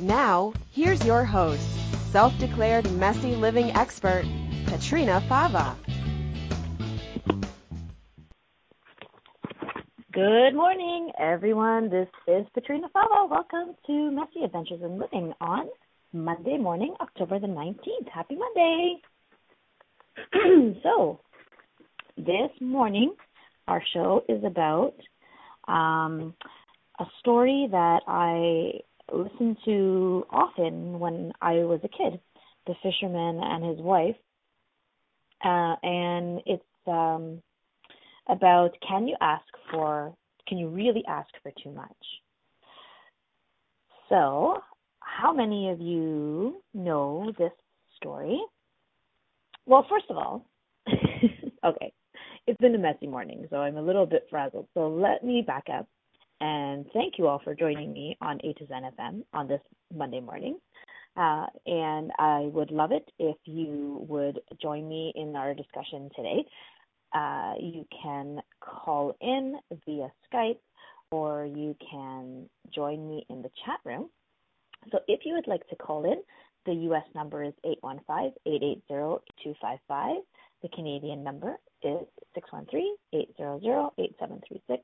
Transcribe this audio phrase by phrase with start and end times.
[0.00, 1.66] Now, here's your host,
[2.10, 4.26] self declared messy living expert,
[4.66, 5.74] Petrina Fava.
[10.12, 11.88] Good morning, everyone.
[11.88, 13.26] This is Petrina Fava.
[13.30, 15.66] Welcome to Messy Adventures in Living on
[16.12, 18.08] Monday morning, October the 19th.
[18.12, 19.00] Happy Monday.
[20.82, 21.20] so,
[22.18, 23.14] this morning,
[23.66, 24.94] our show is about
[25.68, 26.34] um,
[26.98, 28.80] a story that I
[29.12, 32.20] listened to often when I was a kid,
[32.66, 34.16] The Fisherman and His Wife.
[35.44, 37.42] Uh, and it's um,
[38.28, 40.14] about can you ask for,
[40.48, 41.96] can you really ask for too much?
[44.08, 44.58] So,
[45.00, 47.52] how many of you know this
[47.96, 48.40] story?
[49.66, 50.46] Well, first of all,
[50.88, 51.92] okay,
[52.46, 54.68] it's been a messy morning, so I'm a little bit frazzled.
[54.74, 55.88] So let me back up
[56.40, 59.60] and thank you all for joining me on A to Zen FM on this
[59.94, 60.58] Monday morning.
[61.16, 66.44] Uh, and I would love it if you would join me in our discussion today.
[67.14, 69.56] Uh, you can call in
[69.86, 70.58] via Skype
[71.10, 74.10] or you can join me in the chat room.
[74.92, 76.20] So if you would like to call in,
[76.66, 80.16] the US number is 815-880-8255.
[80.62, 82.06] The Canadian number is
[82.36, 84.80] 613-800-8736.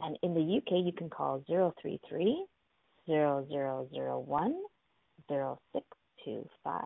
[0.00, 2.44] And in the UK, you can call 033
[3.08, 4.54] 0001
[5.28, 6.82] 0625.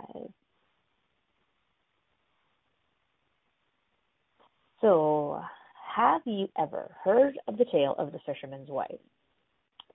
[4.81, 5.43] So,
[5.95, 9.01] have you ever heard of the tale of the fisherman's wife?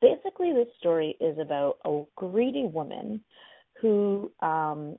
[0.02, 3.24] Basically, this story is about a greedy woman
[3.82, 4.98] who um,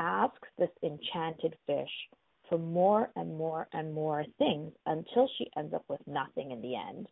[0.00, 1.90] asks this enchanted fish
[2.48, 6.74] for more and more and more things until she ends up with nothing in the
[6.74, 7.06] end.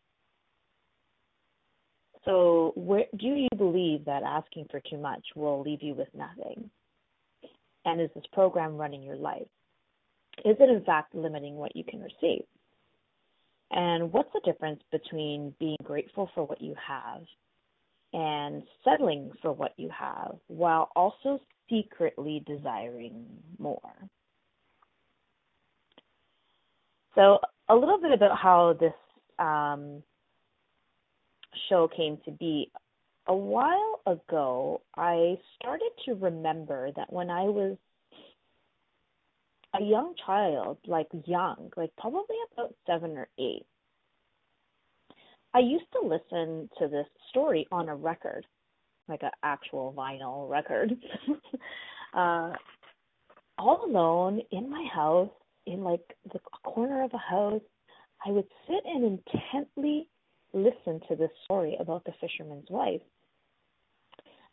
[2.24, 6.70] So, where, do you believe that asking for too much will leave you with nothing?
[7.84, 9.48] And is this program running your life?
[10.44, 12.44] Is it in fact limiting what you can receive?
[13.72, 17.22] And what's the difference between being grateful for what you have
[18.12, 23.24] and settling for what you have while also secretly desiring
[23.58, 23.92] more?
[27.14, 28.92] So, a little bit about how this
[29.38, 30.02] um,
[31.68, 32.70] show came to be.
[33.28, 37.76] A while ago, I started to remember that when I was
[39.78, 43.64] a young child, like young, like probably about seven or eight,
[45.54, 48.46] I used to listen to this story on a record,
[49.08, 50.92] like an actual vinyl record,
[52.14, 52.52] uh,
[53.58, 55.30] all alone in my house,
[55.66, 57.62] in like the corner of a house.
[58.26, 60.08] I would sit and intently
[60.52, 63.00] listen to this story about the fisherman's wife.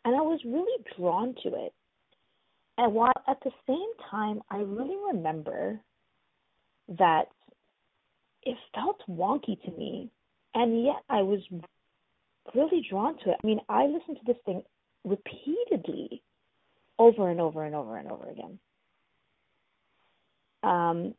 [0.04, 1.72] And I was really drawn to it.
[2.78, 5.78] And while at the same time, I really remember
[6.98, 7.24] that
[8.42, 10.10] it felt wonky to me.
[10.54, 11.40] And yet I was
[12.54, 13.36] really drawn to it.
[13.42, 14.62] I mean, I listened to this thing
[15.04, 16.22] repeatedly
[16.98, 18.58] over and over and over and over again.
[20.62, 21.14] Um,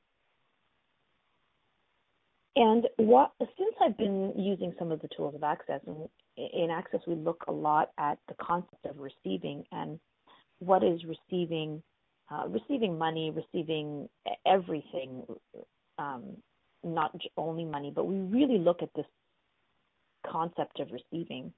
[2.56, 7.00] and what since I've been using some of the tools of Access, and in Access
[7.08, 10.00] we look a lot at the concept of receiving and
[10.60, 11.82] what is receiving,
[12.30, 14.10] uh, receiving money, receiving
[14.46, 15.24] everything,
[15.98, 16.24] um,
[16.84, 19.06] not only money, but we really look at this
[20.30, 21.54] concept of receiving.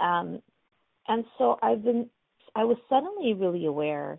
[0.00, 0.40] Um,
[1.08, 2.08] and so I've been,
[2.54, 4.18] I was suddenly really aware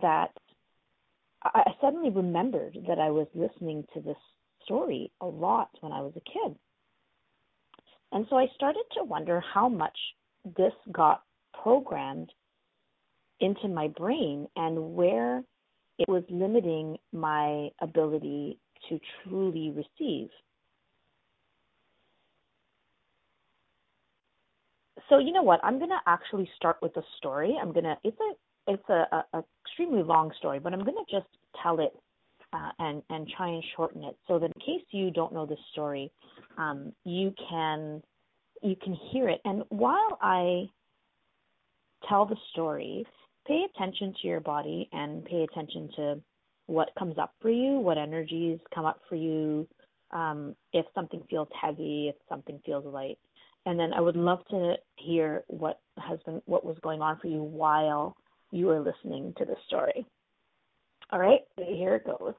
[0.00, 0.30] that
[1.44, 4.16] I suddenly remembered that I was listening to this
[4.64, 6.56] story a lot when I was a kid.
[8.12, 9.96] And so I started to wonder how much
[10.56, 11.22] this got
[11.62, 12.30] programmed
[13.40, 15.42] into my brain and where
[15.98, 20.28] it was limiting my ability to truly receive.
[25.08, 25.60] So you know what?
[25.62, 27.56] I'm going to actually start with a story.
[27.60, 30.96] I'm going to it's a it's a, a, a extremely long story, but I'm going
[30.96, 31.26] to just
[31.62, 31.92] tell it
[32.52, 35.56] uh, and and try and shorten it so that in case you don't know the
[35.72, 36.10] story,
[36.58, 38.02] um, you can
[38.62, 39.40] you can hear it.
[39.44, 40.66] And while I
[42.08, 43.06] tell the story,
[43.46, 46.20] pay attention to your body and pay attention to
[46.66, 49.66] what comes up for you, what energies come up for you,
[50.12, 53.18] um, if something feels heavy, if something feels light.
[53.66, 57.28] And then I would love to hear what has been what was going on for
[57.28, 58.16] you while
[58.50, 60.06] you were listening to the story.
[61.12, 62.34] All right, here it goes.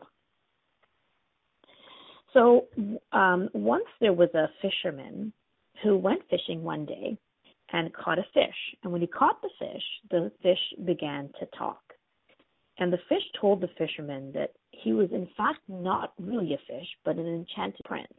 [2.34, 2.66] So
[3.12, 5.32] um, once there was a fisherman
[5.84, 7.18] who went fishing one day
[7.72, 8.56] and caught a fish.
[8.84, 11.82] And when he caught the fish, the fish began to talk.
[12.80, 16.88] And the fish told the fisherman that he was in fact not really a fish,
[17.06, 18.14] but an enchanted prince.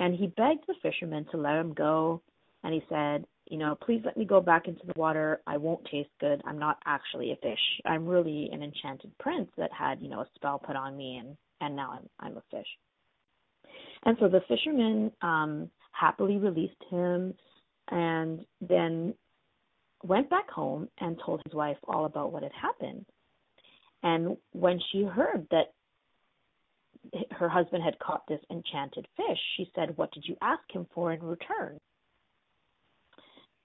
[0.00, 2.22] And he begged the fisherman to let him go.
[2.64, 5.40] And he said, You know, please let me go back into the water.
[5.44, 6.40] I won't taste good.
[6.44, 7.58] I'm not actually a fish.
[7.84, 11.36] I'm really an enchanted prince that had, you know, a spell put on me, and
[11.60, 12.68] and now I'm I'm a fish.
[14.04, 17.34] And so the fisherman um, happily released him,
[17.90, 19.14] and then
[20.04, 23.04] went back home and told his wife all about what had happened.
[24.04, 25.72] And when she heard that
[27.32, 31.12] her husband had caught this enchanted fish, she said, What did you ask him for
[31.12, 31.80] in return?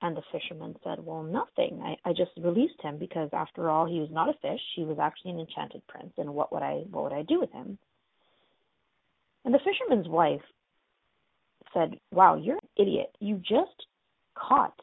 [0.02, 1.82] And the fisherman said, Well, nothing.
[1.84, 5.00] I, I just released him because after all he was not a fish, he was
[5.00, 7.78] actually an enchanted prince, and what would I what would I do with him?
[9.46, 10.42] And the fisherman's wife
[11.74, 13.16] said, Wow, you're an idiot.
[13.20, 13.86] You just
[14.36, 14.80] caught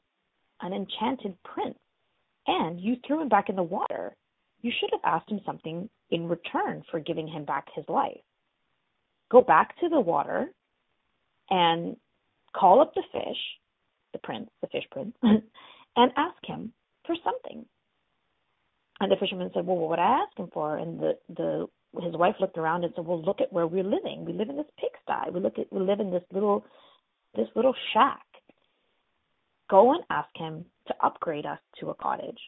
[0.61, 1.79] an enchanted prince
[2.47, 4.15] and you threw him back in the water.
[4.63, 8.21] You should have asked him something in return for giving him back his life.
[9.31, 10.53] Go back to the water
[11.51, 11.97] and
[12.55, 13.39] call up the fish,
[14.13, 16.73] the prince, the fish prince, and ask him
[17.07, 17.65] for something.
[19.01, 20.77] And the fisherman said, Well, what would I ask him for?
[20.77, 21.67] And the, the
[22.01, 24.25] his wife looked around and said, Well, look at where we're living.
[24.25, 25.31] We live in this pigsty.
[25.33, 26.65] We look at we live in this little
[27.35, 28.23] this little shack.
[29.71, 32.39] Go and ask him to upgrade us to a cottage.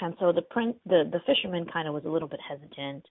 [0.00, 3.04] And so the prince, the the fisherman, kind of was a little bit hesitant,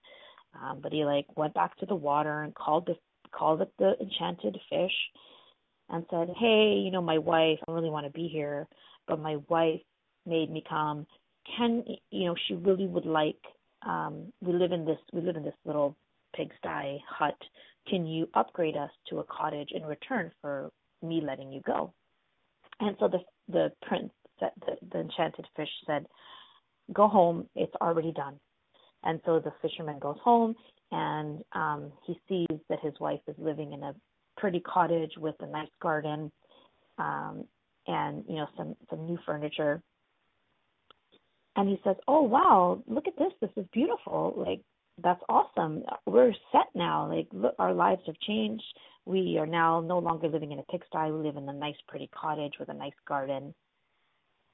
[0.54, 2.94] um, but he like went back to the water and called the
[3.30, 4.92] called up the enchanted fish,
[5.90, 8.66] and said, "Hey, you know, my wife, I really want to be here,
[9.06, 9.80] but my wife
[10.26, 11.06] made me come.
[11.56, 12.36] Can you know?
[12.46, 13.40] She really would like.
[13.82, 14.98] Um, we live in this.
[15.12, 15.96] We live in this little
[16.36, 17.36] pigsty hut.
[17.88, 20.70] Can you upgrade us to a cottage in return for
[21.02, 21.92] me letting you go?
[22.80, 23.20] And so the
[23.50, 24.50] the prince, the,
[24.92, 26.06] the enchanted fish, said,
[26.92, 27.48] "Go home.
[27.54, 28.38] It's already done."
[29.04, 30.54] And so the fisherman goes home,
[30.90, 33.94] and um, he sees that his wife is living in a
[34.38, 36.32] pretty cottage with a nice garden,
[36.98, 37.44] um,
[37.86, 39.82] and you know some some new furniture.
[41.56, 43.32] And he says, "Oh wow, look at this!
[43.40, 44.34] This is beautiful.
[44.36, 44.60] Like
[45.02, 45.84] that's awesome.
[46.06, 47.12] We're set now.
[47.12, 48.64] Like, look, our lives have changed.
[49.04, 51.10] We are now no longer living in a pigsty.
[51.10, 53.54] We live in a nice, pretty cottage with a nice garden.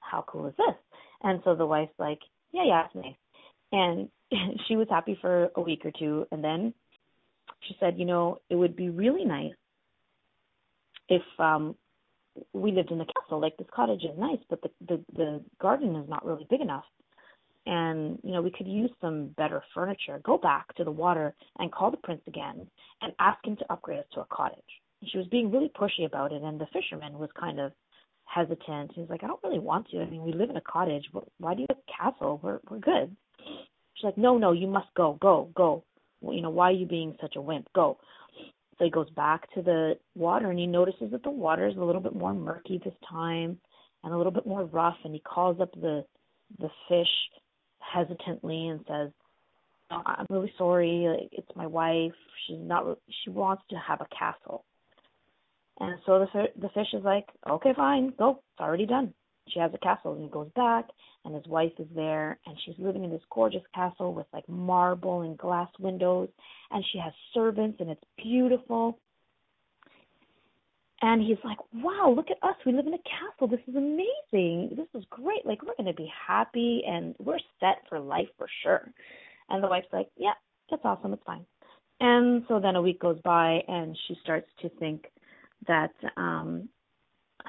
[0.00, 0.76] How cool is this?
[1.22, 2.20] And so the wife's like,
[2.52, 3.14] yeah, yeah, it's nice.
[3.72, 4.08] And
[4.68, 6.26] she was happy for a week or two.
[6.30, 6.74] And then
[7.62, 9.54] she said, you know, it would be really nice
[11.08, 11.74] if um
[12.52, 13.40] we lived in the castle.
[13.40, 16.84] Like this cottage is nice, but the the, the garden is not really big enough.
[17.66, 21.72] And you know we could use some better furniture go back to the water and
[21.72, 22.66] call the prince again
[23.00, 24.58] and ask him to upgrade us to a cottage.
[25.00, 27.72] And she was being really pushy about it and the fisherman was kind of
[28.26, 28.92] hesitant.
[28.94, 30.02] He's like i don't really want to.
[30.02, 31.04] I mean we live in a cottage.
[31.38, 32.40] Why do you have a castle?
[32.42, 33.16] We're we're good.
[33.94, 35.84] She's like no no you must go go go.
[36.20, 37.68] You know why are you being such a wimp?
[37.74, 37.98] Go
[38.78, 41.84] so he goes back to the water and he notices that the water is a
[41.84, 43.58] little bit more murky this time
[44.02, 46.04] and a little bit more rough and he calls up the
[46.58, 47.08] the fish
[47.80, 49.10] hesitantly and says,
[49.90, 51.28] "I'm really sorry.
[51.32, 52.12] It's my wife.
[52.46, 52.98] She's not.
[53.22, 54.64] She wants to have a castle."
[55.80, 58.42] And so the the fish is like, "Okay, fine, go.
[58.52, 59.14] It's already done."
[59.48, 60.86] She has a castle, and he goes back,
[61.24, 65.22] and his wife is there, and she's living in this gorgeous castle with like marble
[65.22, 66.28] and glass windows,
[66.70, 68.98] and she has servants, and it's beautiful.
[71.02, 72.56] And he's like, wow, look at us.
[72.64, 73.46] We live in a castle.
[73.46, 74.70] This is amazing.
[74.74, 75.44] This is great.
[75.44, 78.90] Like, we're going to be happy and we're set for life for sure.
[79.50, 80.32] And the wife's like, yeah,
[80.70, 81.12] that's awesome.
[81.12, 81.44] It's fine.
[82.00, 85.04] And so then a week goes by and she starts to think
[85.66, 86.70] that, um,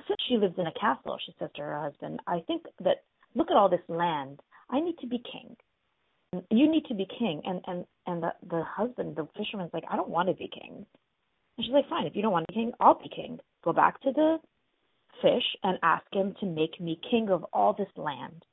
[0.07, 3.03] since she lives in a castle, she says to her husband, I think that,
[3.35, 4.39] look at all this land.
[4.69, 5.55] I need to be king.
[6.51, 7.41] You need to be king.
[7.45, 10.85] And, and, and the, the husband, the fisherman's like, I don't want to be king.
[11.57, 13.39] And she's like, fine, if you don't want to be king, I'll be king.
[13.63, 14.38] Go back to the
[15.21, 18.43] fish and ask him to make me king of all this land.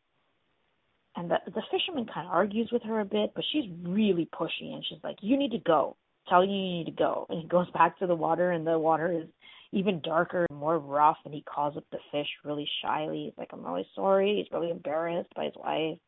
[1.17, 4.73] And the the fisherman kind of argues with her a bit, but she's really pushy
[4.73, 5.97] and she's like, you need to go.
[6.29, 7.27] telling you you need to go.
[7.29, 9.27] And he goes back to the water, and the water is
[9.73, 11.17] even darker and more rough.
[11.25, 13.25] And he calls up the fish really shyly.
[13.25, 14.37] He's like, I'm really sorry.
[14.37, 15.99] He's really embarrassed by his wife.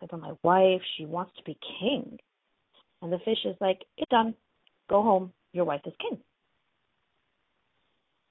[0.00, 2.18] Like, but my wife, she wants to be king.
[3.02, 4.34] And the fish is like, It's done.
[4.88, 5.32] Go home.
[5.52, 6.18] Your wife is king.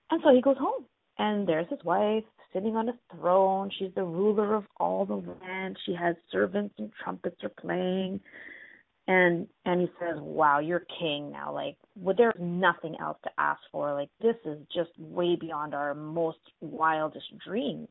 [0.09, 0.85] And so he goes home.
[1.17, 2.23] And there's his wife
[2.53, 3.69] sitting on a throne.
[3.77, 5.77] She's the ruler of all the land.
[5.85, 8.19] She has servants and trumpets are playing.
[9.11, 11.53] And and he says, Wow, you're king now.
[11.53, 13.93] Like well, there's nothing else to ask for.
[13.93, 17.89] Like this is just way beyond our most wildest dreams.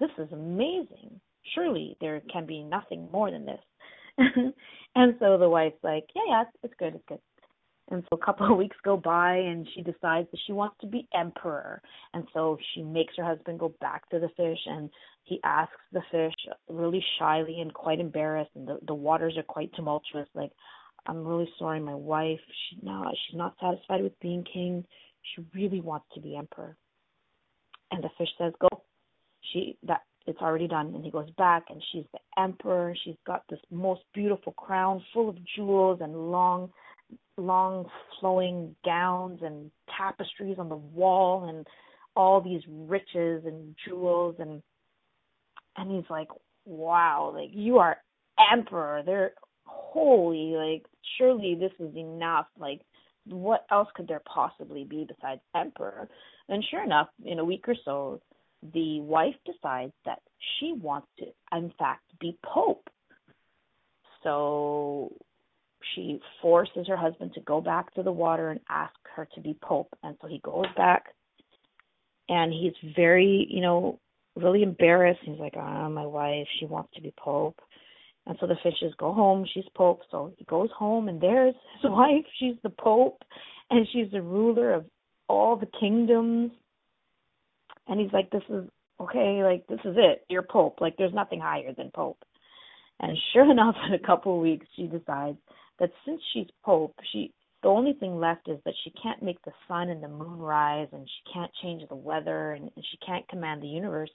[0.00, 1.20] This is amazing.
[1.54, 3.60] Surely there can be nothing more than this.
[4.96, 7.20] and so the wife's like, Yeah, yeah, it's, it's good, it's good.
[7.90, 10.86] And so a couple of weeks go by and she decides that she wants to
[10.86, 11.82] be emperor.
[12.14, 14.90] And so she makes her husband go back to the fish and
[15.24, 16.34] he asks the fish
[16.68, 20.50] really shyly and quite embarrassed and the, the waters are quite tumultuous, like,
[21.06, 24.84] I'm really sorry, my wife, she no, she's not satisfied with being king.
[25.34, 26.76] She really wants to be emperor.
[27.90, 28.82] And the fish says, Go.
[29.52, 33.42] She that it's already done and he goes back and she's the emperor she's got
[33.48, 36.70] this most beautiful crown full of jewels and long
[37.36, 37.86] long
[38.18, 41.66] flowing gowns and tapestries on the wall and
[42.16, 44.62] all these riches and jewels and
[45.76, 46.28] and he's like
[46.66, 47.98] wow like you are
[48.52, 49.02] emperor.
[49.04, 49.32] They're
[49.64, 50.84] holy like
[51.18, 52.46] surely this is enough.
[52.58, 52.80] Like
[53.26, 56.08] what else could there possibly be besides emperor?
[56.48, 58.20] And sure enough in a week or so
[58.74, 60.20] the wife decides that
[60.58, 61.26] she wants to
[61.56, 62.88] in fact be pope.
[64.22, 65.12] So
[65.94, 69.56] she forces her husband to go back to the water and ask her to be
[69.62, 69.88] pope.
[70.02, 71.06] And so he goes back
[72.28, 73.98] and he's very you know
[74.36, 75.20] really embarrassed.
[75.24, 77.60] He's like ah oh, my wife she wants to be pope.
[78.26, 80.00] And so the fishes go home she's pope.
[80.10, 82.24] So he goes home and there's his wife.
[82.38, 83.22] She's the pope
[83.70, 84.84] and she's the ruler of
[85.28, 86.52] all the kingdoms.
[87.88, 88.64] And he's like this is
[89.00, 90.24] okay like this is it.
[90.28, 90.80] You're pope.
[90.80, 92.18] Like there's nothing higher than pope
[93.00, 95.38] and sure enough in a couple of weeks she decides
[95.78, 99.52] that since she's Pope, she the only thing left is that she can't make the
[99.68, 103.28] sun and the moon rise and she can't change the weather and, and she can't
[103.28, 104.08] command the universe.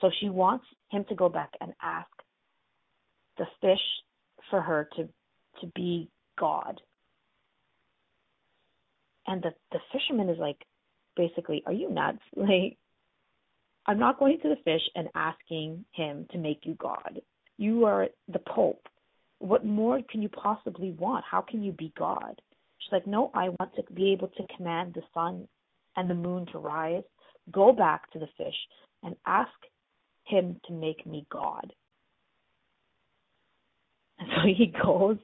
[0.00, 2.10] So she wants him to go back and ask
[3.36, 3.78] the fish
[4.50, 5.08] for her to
[5.60, 6.80] to be God.
[9.28, 10.58] And the the fisherman is like
[11.16, 12.18] basically, are you nuts?
[12.36, 12.78] Like
[13.86, 17.20] I'm not going to the fish and asking him to make you God.
[17.58, 18.88] You are the Pope
[19.38, 21.24] what more can you possibly want?
[21.28, 22.40] How can you be God?
[22.78, 25.46] She's like, No, I want to be able to command the sun
[25.96, 27.04] and the moon to rise.
[27.50, 28.54] Go back to the fish
[29.02, 29.50] and ask
[30.24, 31.72] him to make me God.
[34.18, 35.16] And so he goes,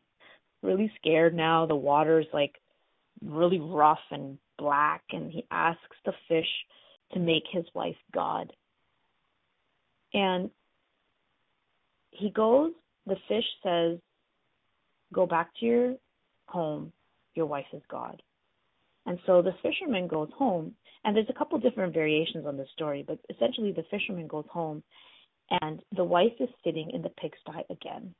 [0.62, 1.66] really scared now.
[1.66, 2.54] The water's like
[3.22, 6.48] really rough and black, and he asks the fish
[7.12, 8.52] to make his wife God.
[10.12, 10.50] And
[12.14, 12.72] he goes
[13.06, 13.98] the fish says,
[15.12, 15.94] Go back to your
[16.46, 16.92] home,
[17.34, 18.20] your wife is God.
[19.06, 23.04] And so the fisherman goes home, and there's a couple different variations on the story,
[23.06, 24.82] but essentially the fisherman goes home,
[25.60, 28.14] and the wife is sitting in the pigsty again.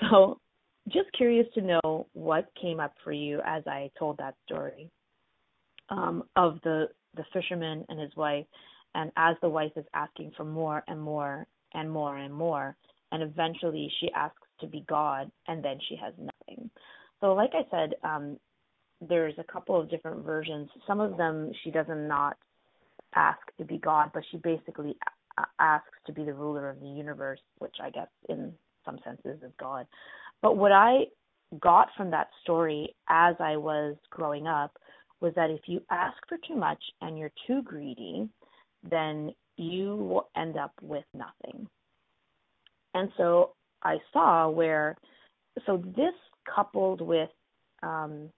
[0.00, 0.38] So,
[0.88, 4.90] just curious to know what came up for you as I told that story
[5.88, 8.44] um, of the the fisherman and his wife
[8.94, 12.76] and as the wife is asking for more and more and more and more,
[13.12, 16.70] and eventually she asks to be God, and then she has nothing.
[17.20, 18.38] So, like I said, um,
[19.00, 20.68] there's a couple of different versions.
[20.86, 22.36] Some of them she does not
[23.14, 24.96] ask to be God, but she basically
[25.58, 28.52] asks to be the ruler of the universe, which I guess in
[28.84, 29.86] some senses is God.
[30.42, 31.04] But what I
[31.60, 34.76] got from that story as I was growing up
[35.20, 38.28] was that if you ask for too much and you're too greedy,
[38.88, 41.68] then you will end up with nothing.
[42.94, 43.50] And so
[43.82, 44.96] I saw where,
[45.66, 46.14] so this
[46.52, 47.30] coupled with
[47.82, 48.30] um,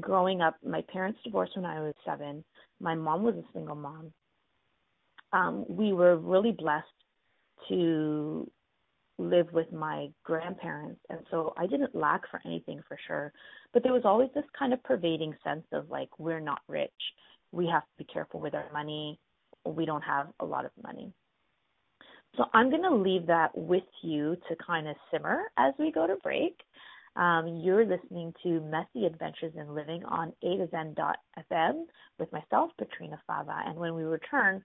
[0.00, 2.44] growing up, my parents divorced when I was seven.
[2.80, 4.12] My mom was a single mom.
[5.32, 6.86] Um, we were really blessed
[7.68, 8.50] to
[9.20, 13.32] live with my grandparents and so I didn't lack for anything for sure
[13.74, 16.90] but there was always this kind of pervading sense of like we're not rich
[17.52, 19.18] we have to be careful with our money.
[19.64, 21.12] We don't have a lot of money.
[22.36, 26.06] So I'm going to leave that with you to kind of simmer as we go
[26.06, 26.56] to break.
[27.16, 30.94] Um, you're listening to Messy Adventures in Living on A to Zen
[31.52, 31.84] FM
[32.18, 33.62] with myself, Petrina Fava.
[33.66, 34.62] And when we return,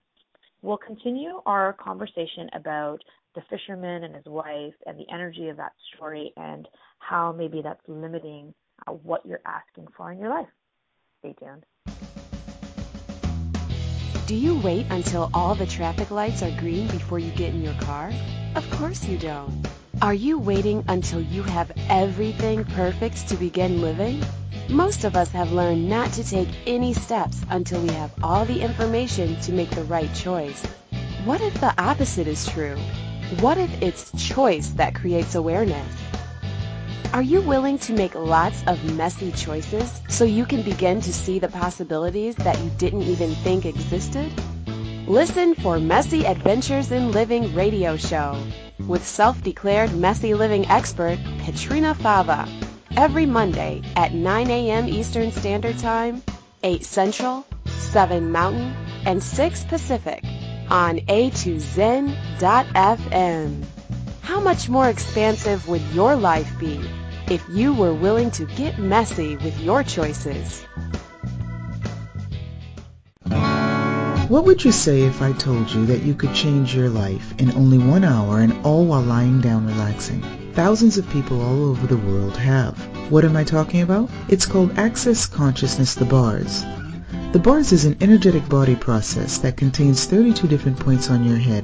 [0.62, 3.00] we'll continue our conversation about
[3.34, 6.68] the fisherman and his wife and the energy of that story and
[7.00, 8.54] how maybe that's limiting
[8.88, 10.48] uh, what you're asking for in your life.
[11.20, 11.66] Stay tuned.
[14.28, 17.76] Do you wait until all the traffic lights are green before you get in your
[17.76, 18.12] car?
[18.56, 19.68] Of course you don't.
[20.02, 24.24] Are you waiting until you have everything perfect to begin living?
[24.68, 28.62] Most of us have learned not to take any steps until we have all the
[28.62, 30.66] information to make the right choice.
[31.24, 32.78] What if the opposite is true?
[33.42, 35.86] What if it's choice that creates awareness?
[37.14, 41.40] Are you willing to make lots of messy choices so you can begin to see
[41.40, 44.32] the possibilities that you didn't even think existed?
[45.08, 48.38] Listen for Messy Adventures in Living radio show
[48.88, 52.48] with self-declared messy living expert Petrina Fava
[52.98, 54.88] every Monday at 9 a.m.
[54.88, 56.24] Eastern Standard Time,
[56.64, 60.24] 8 Central, 7 Mountain, and 6 Pacific
[60.70, 62.16] on a2zen.fm.
[64.26, 66.82] How much more expansive would your life be
[67.30, 70.64] if you were willing to get messy with your choices.
[74.28, 77.52] What would you say if I told you that you could change your life in
[77.52, 80.24] only one hour and all while lying down relaxing?
[80.54, 82.80] Thousands of people all over the world have.
[83.12, 84.10] What am I talking about?
[84.28, 86.64] It's called Access Consciousness the Bars.
[87.32, 91.64] The bars is an energetic body process that contains 32 different points on your head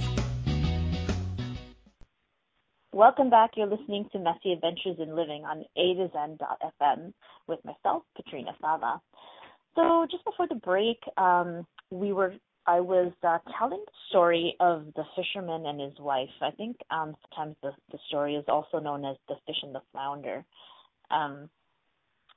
[2.93, 3.51] Welcome back.
[3.55, 7.13] You're listening to Messy Adventures in Living on A to Zen.fm
[7.47, 8.99] with myself, Petrina Fava.
[9.75, 12.33] So just before the break, um, we were
[12.67, 16.29] I was uh, telling the story of the fisherman and his wife.
[16.41, 19.81] I think um, sometimes the, the story is also known as the fish and the
[19.93, 20.43] flounder.
[21.09, 21.49] Um,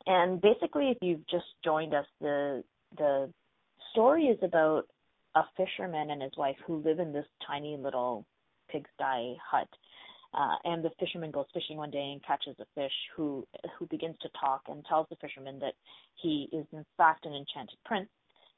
[0.07, 2.63] and basically, if you've just joined us, the
[2.97, 3.29] the
[3.91, 4.85] story is about
[5.35, 8.25] a fisherman and his wife who live in this tiny little
[8.71, 9.69] pigsty hut.
[10.37, 13.47] Uh, and the fisherman goes fishing one day and catches a fish who
[13.79, 15.75] who begins to talk and tells the fisherman that
[16.15, 18.09] he is in fact an enchanted prince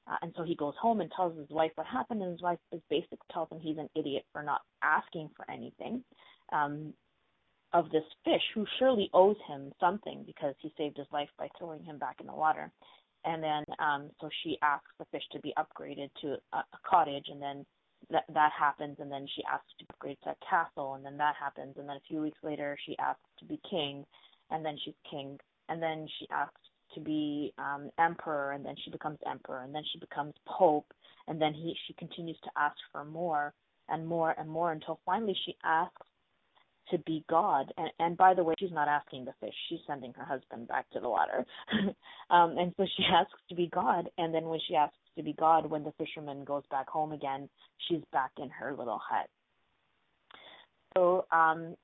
[0.08, 2.58] uh, and so he goes home and tells his wife what happened, and his wife
[2.72, 6.04] is basically tells him he's an idiot for not asking for anything
[6.52, 6.92] um,
[7.72, 11.82] of this fish, who surely owes him something because he saved his life by throwing
[11.82, 12.70] him back in the water.
[13.24, 17.26] And then, um, so she asks the fish to be upgraded to a, a cottage,
[17.28, 17.66] and then
[18.10, 21.76] that that happens, and then she asks to upgrade to castle, and then that happens,
[21.76, 24.04] and then a few weeks later she asks to be king,
[24.50, 26.60] and then she's king, and then she asks
[26.94, 30.92] to be um, emperor, and then she becomes emperor, and then she becomes pope,
[31.26, 33.52] and then he she continues to ask for more
[33.88, 36.06] and more and more until finally she asks
[36.90, 37.72] to be God.
[37.76, 40.88] And, and by the way, she's not asking the fish; she's sending her husband back
[40.90, 41.44] to the water.
[42.30, 45.34] um, and so she asks to be God, and then when she asks to be
[45.34, 47.48] God, when the fisherman goes back home again,
[47.88, 49.28] she's back in her little hut.
[50.96, 51.76] So, um,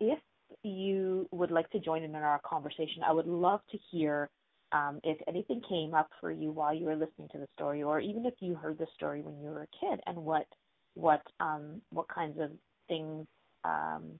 [0.00, 0.18] if
[0.62, 4.28] you would like to join in our conversation, I would love to hear
[4.72, 8.00] um, if anything came up for you while you were listening to the story, or
[8.00, 10.46] even if you heard the story when you were a kid, and what
[10.94, 12.50] what um, what kinds of
[12.88, 13.26] things
[13.64, 14.18] um,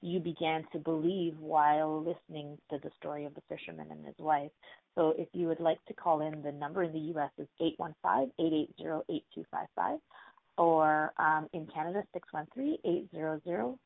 [0.00, 4.50] you began to believe while listening to the story of the fisherman and his wife.
[4.94, 7.30] So if you would like to call in, the number in the U.S.
[7.38, 7.48] is
[8.38, 9.98] 815-880-8255,
[10.58, 12.02] or um, in Canada,
[12.34, 13.76] 613-800-8736,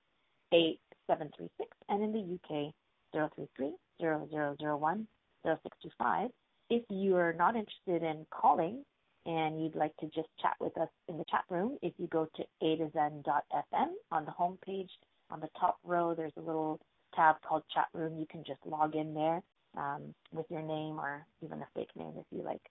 [1.89, 2.73] and in the UK,
[3.13, 5.07] 033 0001
[5.45, 6.31] 0625.
[6.69, 8.85] If you are not interested in calling
[9.27, 12.29] and you'd like to just chat with us in the chat room, if you go
[12.37, 14.91] to a to zen.fm on the home page,
[15.31, 16.81] on the top row, there's a little
[17.15, 18.19] tab called chat room.
[18.19, 19.41] You can just log in there
[19.77, 22.63] um, with your name or even a fake name if you like.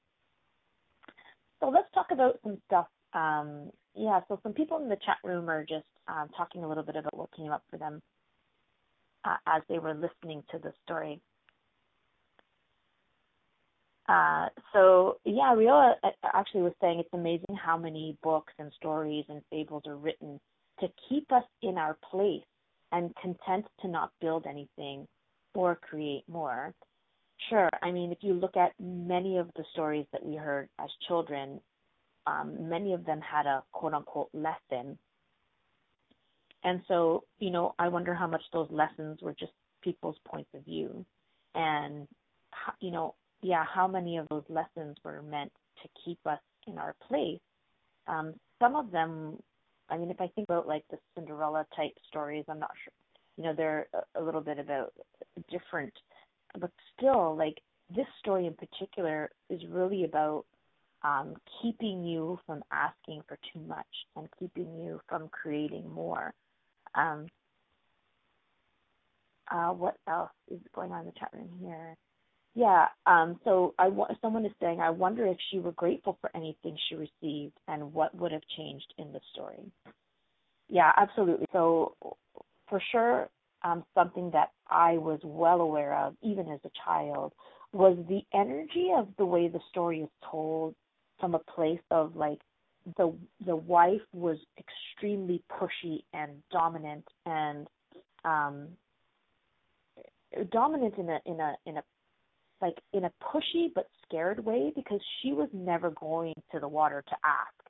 [1.59, 2.87] So let's talk about some stuff.
[3.13, 6.83] Um, yeah, so some people in the chat room are just um, talking a little
[6.83, 8.01] bit about what came up for them
[9.23, 11.21] uh, as they were listening to the story.
[14.07, 19.25] Uh, so yeah, Rioa uh, actually was saying it's amazing how many books and stories
[19.29, 20.39] and fables are written
[20.79, 22.43] to keep us in our place
[22.91, 25.07] and content to not build anything
[25.55, 26.73] or create more.
[27.49, 30.89] Sure, I mean, if you look at many of the stories that we heard as
[31.07, 31.61] children,
[32.27, 34.97] um, many of them had a quote unquote lesson.
[36.63, 39.51] And so, you know, I wonder how much those lessons were just
[39.83, 41.05] people's points of view.
[41.53, 42.07] And,
[42.79, 45.51] you know, yeah, how many of those lessons were meant
[45.83, 47.39] to keep us in our place?
[48.07, 49.37] Um, some of them,
[49.89, 52.93] I mean, if I think about like the Cinderella type stories, I'm not sure,
[53.37, 54.93] you know, they're a, a little bit about
[55.51, 55.93] different,
[56.59, 57.57] but still, like
[57.95, 60.45] this story in particular is really about
[61.03, 66.33] um, keeping you from asking for too much and keeping you from creating more.
[66.95, 67.27] Um,
[69.51, 71.95] uh, what else is going on in the chat room here?
[72.55, 72.87] Yeah.
[73.05, 73.89] Um, so I
[74.21, 78.15] someone is saying, I wonder if she were grateful for anything she received and what
[78.15, 79.71] would have changed in the story.
[80.69, 81.45] Yeah, absolutely.
[81.51, 81.95] So
[82.67, 83.29] for sure,
[83.65, 87.33] um, something that I was well aware of, even as a child,
[87.73, 90.75] was the energy of the way the story is told
[91.19, 92.39] from a place of like
[92.97, 93.13] the
[93.45, 97.67] the wife was extremely pushy and dominant and
[98.23, 98.67] um
[100.51, 101.83] dominant in a in a in a
[102.61, 107.03] like in a pushy but scared way because she was never going to the water
[107.07, 107.65] to ask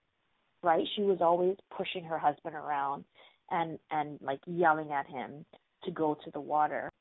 [0.63, 0.85] right?
[0.95, 3.05] She was always pushing her husband around
[3.51, 5.45] and and like yelling at him
[5.85, 6.91] to go to the water.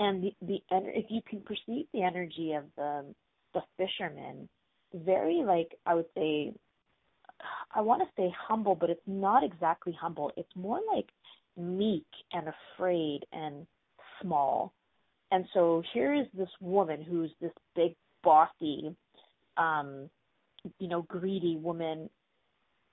[0.00, 3.04] And the the if you can perceive the energy of the
[3.54, 4.48] the fisherman
[4.94, 6.52] very like i would say
[7.74, 10.30] i want to say humble but it's not exactly humble.
[10.36, 11.06] It's more like
[11.58, 13.66] meek and afraid and
[14.22, 14.72] small.
[15.30, 18.94] And so here is this woman who's this big, bossy,
[19.56, 20.08] um,
[20.78, 22.08] you know, greedy woman,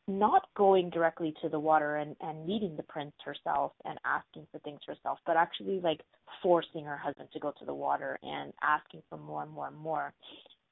[0.08, 4.60] not going directly to the water and, and meeting the prince herself and asking for
[4.60, 6.02] things herself, but actually like
[6.44, 9.78] forcing her husband to go to the water and asking for more and more and
[9.78, 10.14] more.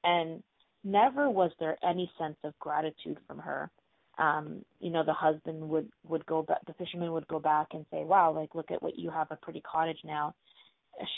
[0.03, 0.43] And
[0.83, 3.69] never was there any sense of gratitude from her.
[4.19, 7.83] Um, you know, the husband would would go back, the fisherman would go back and
[7.89, 10.35] say, "Wow, like look at what you have a pretty cottage now."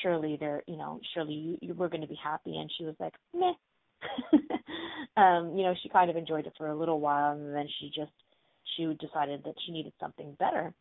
[0.01, 2.95] surely they're you know surely you, you were going to be happy and she was
[2.99, 3.54] like meh
[5.17, 7.88] um you know she kind of enjoyed it for a little while and then she
[7.88, 8.12] just
[8.75, 10.73] she decided that she needed something better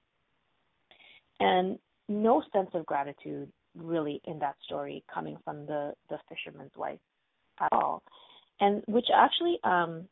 [1.40, 6.98] and no sense of gratitude really in that story coming from the the fisherman's wife
[7.60, 8.02] at all
[8.60, 10.04] and which actually um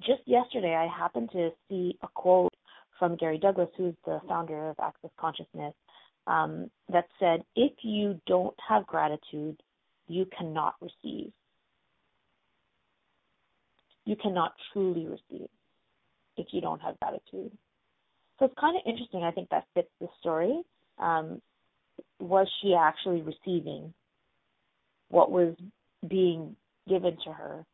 [0.00, 2.54] just yesterday i happened to see a quote
[2.98, 5.74] from gary douglas who's the founder of access consciousness
[6.26, 9.60] um, that said, if you don't have gratitude,
[10.08, 11.32] you cannot receive.
[14.04, 15.48] You cannot truly receive
[16.36, 17.52] if you don't have gratitude.
[18.38, 19.22] So it's kind of interesting.
[19.22, 20.62] I think that fits the story.
[20.98, 21.40] Um,
[22.18, 23.92] was she actually receiving
[25.08, 25.54] what was
[26.08, 26.56] being
[26.88, 27.64] given to her?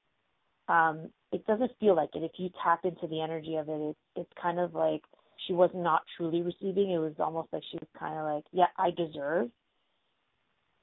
[0.68, 2.22] Um, it doesn't feel like it.
[2.22, 5.02] If you tap into the energy of it, it's, it's kind of like
[5.46, 6.90] she was not truly receiving.
[6.90, 9.50] It was almost like she was kind of like, yeah, I deserve.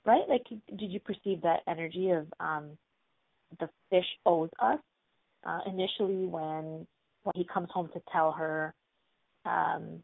[0.05, 0.23] Right?
[0.29, 2.77] Like, did you perceive that energy of um,
[3.59, 4.79] the fish owes us?
[5.45, 6.87] Uh, initially, when
[7.23, 8.73] when he comes home to tell her
[9.45, 10.03] um,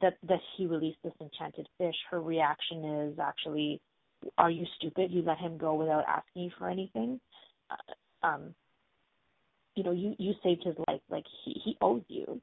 [0.00, 3.80] that that he released this enchanted fish, her reaction is actually,
[4.36, 5.10] "Are you stupid?
[5.10, 7.20] You let him go without asking for anything."
[7.70, 8.54] Uh, um,
[9.74, 11.00] you know, you you saved his life.
[11.08, 12.40] Like he he owes you.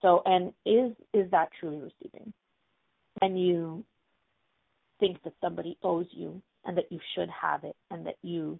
[0.00, 2.32] So, and is is that truly receiving?
[3.20, 3.84] When you
[4.98, 8.58] think that somebody owes you and that you should have it and that you,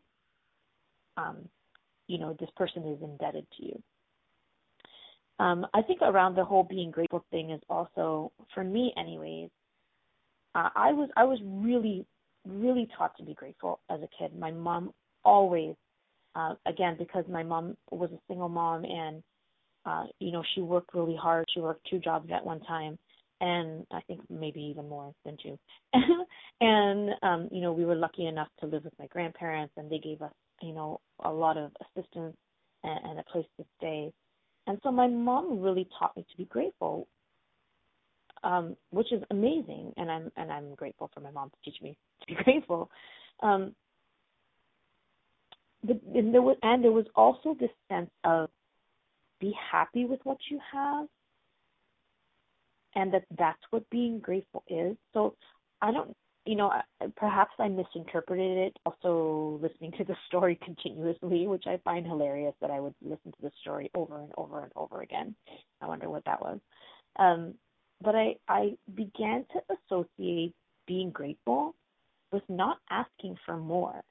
[1.16, 1.48] um,
[2.08, 3.82] you know, this person is indebted to you.
[5.38, 9.50] Um, I think around the whole being grateful thing is also, for me, anyways.
[10.54, 12.04] Uh, I was I was really
[12.46, 14.38] really taught to be grateful as a kid.
[14.38, 14.92] My mom
[15.24, 15.74] always,
[16.34, 19.22] uh, again, because my mom was a single mom and
[19.84, 21.46] uh, you know, she worked really hard.
[21.52, 22.98] She worked two jobs at one time,
[23.40, 25.58] and I think maybe even more than two.
[26.60, 29.98] and um, you know, we were lucky enough to live with my grandparents, and they
[29.98, 30.32] gave us,
[30.62, 32.36] you know, a lot of assistance
[32.84, 34.12] and, and a place to stay.
[34.66, 37.08] And so my mom really taught me to be grateful,
[38.44, 41.96] um, which is amazing, and I'm and I'm grateful for my mom to teach me
[42.20, 42.90] to be grateful.
[43.42, 43.74] Um,
[45.84, 48.48] but and there was and there was also this sense of
[49.40, 51.06] be happy with what you have
[52.94, 54.96] and that that's what being grateful is.
[55.12, 55.34] So
[55.80, 56.72] I don't, you know,
[57.16, 58.76] perhaps I misinterpreted it.
[58.86, 63.42] Also, listening to the story continuously, which I find hilarious that I would listen to
[63.42, 65.34] the story over and over and over again.
[65.80, 66.58] I wonder what that was.
[67.18, 67.54] Um,
[68.02, 70.54] but I I began to associate
[70.86, 71.74] being grateful
[72.32, 74.02] with not asking for more.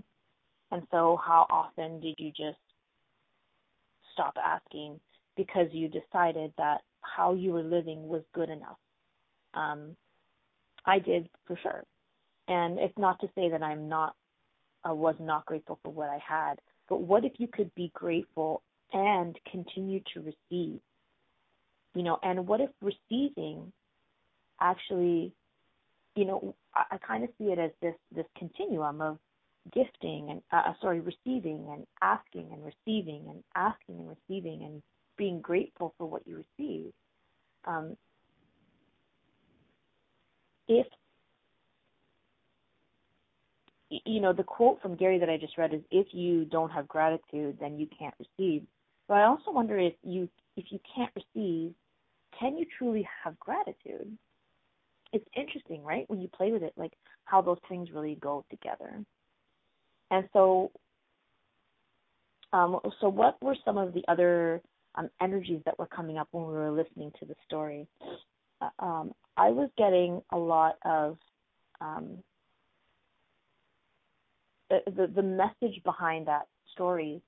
[0.70, 2.58] And so, how often did you just
[4.14, 5.00] stop asking
[5.36, 8.78] because you decided that how you were living was good enough?
[9.54, 9.96] Um,
[10.86, 11.84] I did for sure.
[12.48, 14.14] And it's not to say that I'm not,
[14.88, 16.54] uh, was not grateful for what I had,
[16.88, 20.80] but what if you could be grateful and continue to receive?
[21.94, 23.72] you know and what if receiving
[24.60, 25.32] actually
[26.14, 29.18] you know i, I kind of see it as this this continuum of
[29.72, 34.82] gifting and uh, uh, sorry receiving and asking and receiving and asking and receiving and
[35.16, 36.92] being grateful for what you receive
[37.64, 37.96] um,
[40.68, 40.86] if
[44.06, 46.88] you know the quote from Gary that I just read is if you don't have
[46.88, 48.62] gratitude then you can't receive.
[49.08, 51.74] But I also wonder if you if you can't receive
[52.38, 54.16] can you truly have gratitude?
[55.12, 56.08] It's interesting, right?
[56.08, 56.92] When you play with it, like
[57.24, 59.04] how those things really go together.
[60.10, 60.70] And so,
[62.52, 64.62] um, so what were some of the other
[64.94, 67.86] um, energies that were coming up when we were listening to the story?
[68.60, 71.16] Uh, um, I was getting a lot of
[71.80, 72.18] um,
[74.70, 77.22] the, the the message behind that story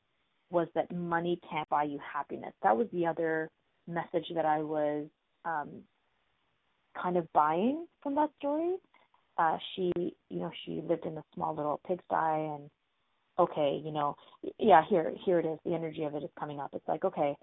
[0.51, 2.53] was that money can't buy you happiness.
[2.63, 3.51] That was the other
[3.87, 5.07] message that I was
[5.45, 5.83] um,
[7.01, 8.77] kind of buying from that story.
[9.37, 12.71] Uh, she, you know, she lived in a small little pigsty, and
[13.39, 14.17] okay, you know,
[14.59, 15.59] yeah, here, here it is.
[15.65, 16.71] The energy of it is coming up.
[16.73, 17.35] It's like, okay,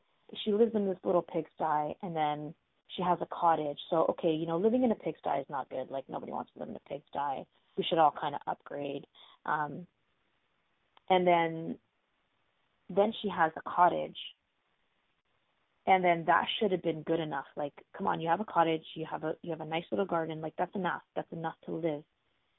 [0.43, 2.53] she lives in this little pigsty, and then
[2.95, 3.79] she has a cottage.
[3.89, 5.89] So, okay, you know, living in a pigsty is not good.
[5.89, 7.45] Like nobody wants to live in a pigsty.
[7.77, 9.05] We should all kind of upgrade.
[9.45, 9.87] Um,
[11.09, 11.77] and then,
[12.89, 14.17] then she has a cottage
[15.87, 17.45] and then that should have been good enough.
[17.55, 20.05] Like come on you have a cottage you have a you have a nice little
[20.05, 22.03] garden like that's enough that's enough to live.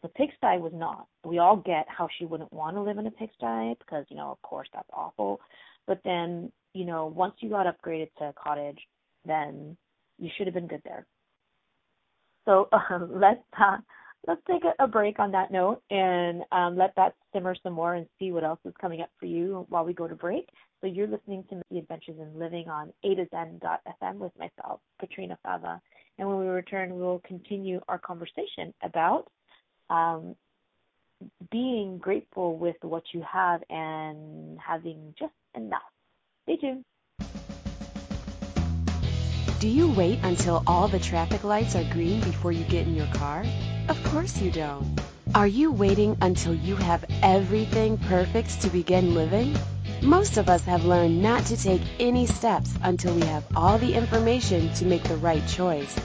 [0.02, 1.06] The pigsty was not.
[1.24, 4.30] We all get how she wouldn't want to live in a pigsty because you know
[4.30, 5.40] of course that's awful.
[5.86, 8.78] But then you know once you got upgraded to a cottage
[9.24, 9.76] then
[10.18, 11.06] you should have been good there.
[12.44, 13.78] So um, let's uh,
[14.26, 17.94] let's take a, a break on that note and um, let that simmer some more
[17.94, 20.48] and see what else is coming up for you while we go to break
[20.82, 24.80] so you're listening to the Adventures in Living on A to Zen FM with myself,
[25.00, 25.80] Petrina Fava.
[26.18, 29.30] And when we return, we will continue our conversation about
[29.88, 30.34] um,
[31.52, 35.80] being grateful with what you have and having just enough.
[36.44, 36.84] Stay tuned.
[39.60, 43.06] Do you wait until all the traffic lights are green before you get in your
[43.14, 43.44] car?
[43.88, 45.00] Of course you don't.
[45.36, 49.56] Are you waiting until you have everything perfect to begin living?
[50.02, 53.94] Most of us have learned not to take any steps until we have all the
[53.94, 55.96] information to make the right choice.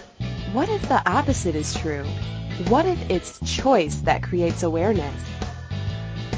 [0.54, 2.06] What if the opposite is true?
[2.68, 5.16] What if it's choice that creates awareness?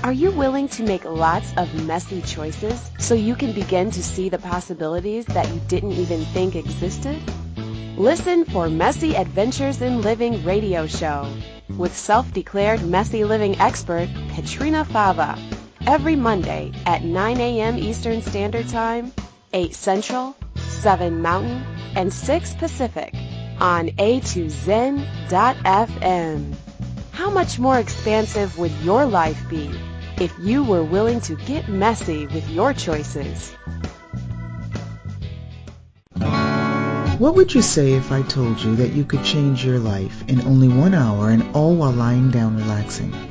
[0.06, 4.30] Are you willing to make lots of messy choices so you can begin to see
[4.30, 7.22] the possibilities that you didn't even think existed?
[7.98, 11.30] Listen for Messy Adventures in Living radio show
[11.78, 15.38] with self-declared messy living expert Petrina Fava
[15.88, 17.78] every Monday at 9 a.m.
[17.78, 19.12] Eastern Standard Time,
[19.54, 21.64] 8 Central, 7 Mountain,
[21.96, 23.14] and 6 Pacific
[23.60, 25.06] on a2zen.fm.
[27.12, 29.70] How much more expansive would your life be
[30.18, 33.54] if you were willing to get messy with your choices?
[37.20, 40.40] What would you say if I told you that you could change your life in
[40.44, 43.29] only one hour and all while lying down relaxing?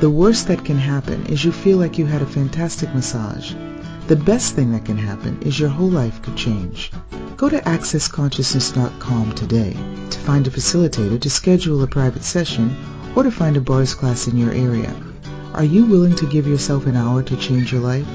[0.00, 3.54] the worst that can happen is you feel like you had a fantastic massage.
[4.06, 6.90] The best thing that can happen is your whole life could change.
[7.36, 9.72] Go to accessconsciousness.com today
[10.10, 12.76] to find a facilitator to schedule a private session
[13.16, 14.94] or to find a bars class in your area.
[15.54, 18.06] Are you willing to give yourself an hour to change your life?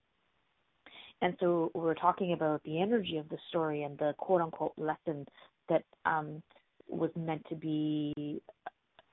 [1.22, 4.74] And so we are talking about the energy of the story and the quote unquote
[4.78, 5.26] lesson
[5.70, 6.42] that um
[6.88, 8.42] was meant to be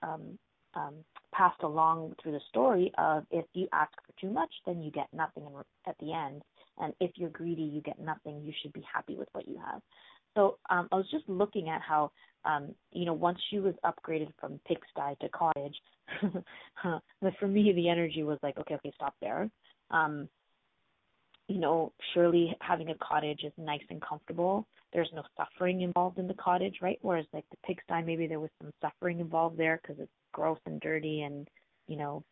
[0.03, 0.39] um
[0.75, 0.95] um
[1.35, 5.09] passed along through the story of if you ask for too much then you get
[5.13, 5.45] nothing
[5.87, 6.43] at the end.
[6.81, 9.83] And if you're greedy you get nothing you should be happy with what you have
[10.35, 12.11] so um, I was just looking at how,
[12.45, 15.77] um, you know, once she was upgraded from pigsty to cottage,
[17.23, 19.51] but for me the energy was like, okay, okay, stop there.
[19.91, 20.29] Um,
[21.49, 24.67] you know, surely having a cottage is nice and comfortable.
[24.93, 26.99] There's no suffering involved in the cottage, right?
[27.01, 30.81] Whereas like the pigsty, maybe there was some suffering involved there because it's gross and
[30.81, 31.49] dirty and,
[31.87, 32.23] you know,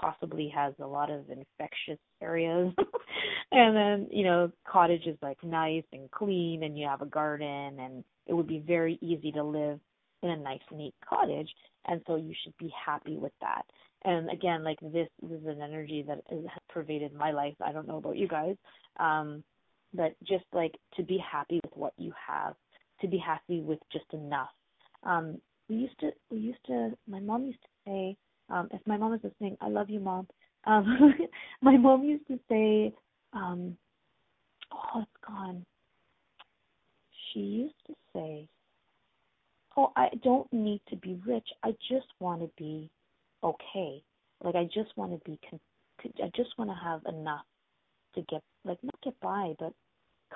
[0.00, 2.72] possibly has a lot of infectious areas.
[3.52, 7.78] and then, you know, cottage is like nice and clean and you have a garden
[7.80, 9.80] and it would be very easy to live
[10.22, 11.48] in a nice neat cottage
[11.86, 13.62] and so you should be happy with that.
[14.04, 17.54] And again, like this, this is an energy that has pervaded my life.
[17.64, 18.56] I don't know about you guys.
[18.98, 19.42] Um
[19.94, 22.54] but just like to be happy with what you have,
[23.00, 24.50] to be happy with just enough.
[25.02, 28.16] Um we used to we used to my mom used to say
[28.48, 30.26] um, if my mom is listening, I love you, mom.
[30.64, 31.14] Um,
[31.62, 32.92] my mom used to say,
[33.32, 33.76] um,
[34.72, 35.64] oh, it's gone.
[37.32, 38.48] She used to say,
[39.76, 41.48] "Oh, I don't need to be rich.
[41.62, 42.88] I just want to be
[43.44, 44.02] okay.
[44.42, 45.38] Like I just want to be.
[45.50, 45.60] Con-
[46.22, 47.44] I just want to have enough
[48.16, 49.72] to get, like, not get by, but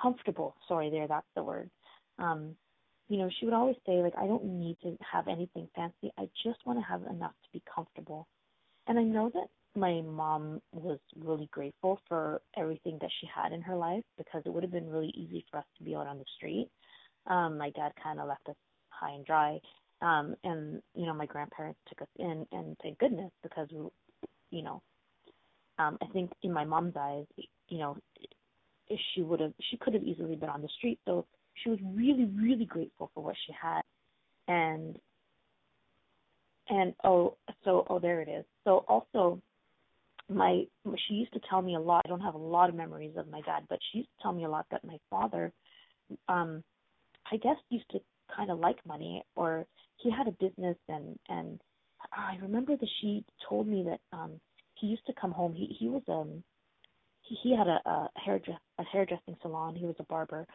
[0.01, 0.55] comfortable.
[0.67, 1.69] Sorry, there, that's the word.
[2.17, 2.55] Um,
[3.11, 6.13] you know, she would always say, like, I don't need to have anything fancy.
[6.17, 8.25] I just want to have enough to be comfortable.
[8.87, 9.47] And I know that
[9.77, 14.53] my mom was really grateful for everything that she had in her life because it
[14.53, 16.69] would have been really easy for us to be out on the street.
[17.27, 18.55] Um, my dad kind of left us
[18.91, 19.59] high and dry.
[20.01, 23.67] Um, and, you know, my grandparents took us in, and thank goodness because,
[24.51, 24.81] you know,
[25.79, 27.25] um, I think in my mom's eyes,
[27.67, 27.97] you know,
[29.13, 30.99] she would have, she could have easily been on the street.
[31.05, 31.25] So
[31.55, 33.81] she was really, really grateful for what she had.
[34.47, 34.97] And,
[36.69, 38.45] and oh, so, oh, there it is.
[38.63, 39.41] So also,
[40.29, 40.63] my
[41.07, 42.03] she used to tell me a lot.
[42.05, 44.31] I don't have a lot of memories of my dad, but she used to tell
[44.31, 45.51] me a lot that my father,
[46.29, 46.63] um,
[47.31, 47.99] I guess, used to
[48.35, 49.65] kind of like money, or
[49.97, 51.59] he had a business, and and
[52.13, 54.39] I remember that she told me that um
[54.75, 55.53] he used to come home.
[55.53, 56.43] He he was um
[57.21, 58.39] he, he had a, a hair
[58.79, 59.75] a hairdressing salon.
[59.75, 60.47] He was a barber,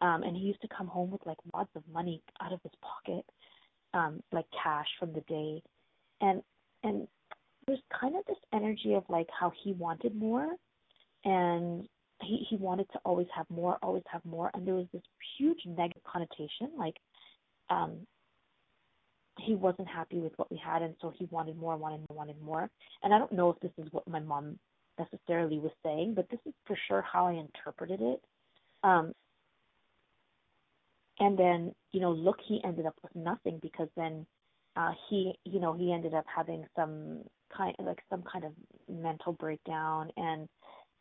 [0.00, 2.72] um, and he used to come home with like lots of money out of his
[2.82, 3.24] pocket,
[3.94, 5.62] um, like cash from the day,
[6.20, 6.42] and
[6.82, 7.08] and
[7.66, 10.48] there's kind of this energy of like how he wanted more,
[11.24, 11.88] and
[12.22, 15.02] he he wanted to always have more, always have more, and there was this
[15.38, 16.96] huge negative connotation, like
[17.70, 18.06] um
[19.40, 20.82] he wasn't happy with what we had.
[20.82, 22.70] And so he wanted more wanted more wanted more.
[23.02, 24.58] And i don't know if this is what my mom
[24.98, 28.22] necessarily was saying but this is for sure how i interpreted it.
[28.82, 29.12] Um
[31.20, 34.26] and then you know look he ended up with nothing because then
[34.76, 37.20] uh he you know he ended up having some
[37.56, 38.52] kind like some kind of
[38.88, 40.48] mental breakdown and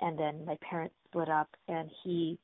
[0.02, 2.38] and then my parents split up and he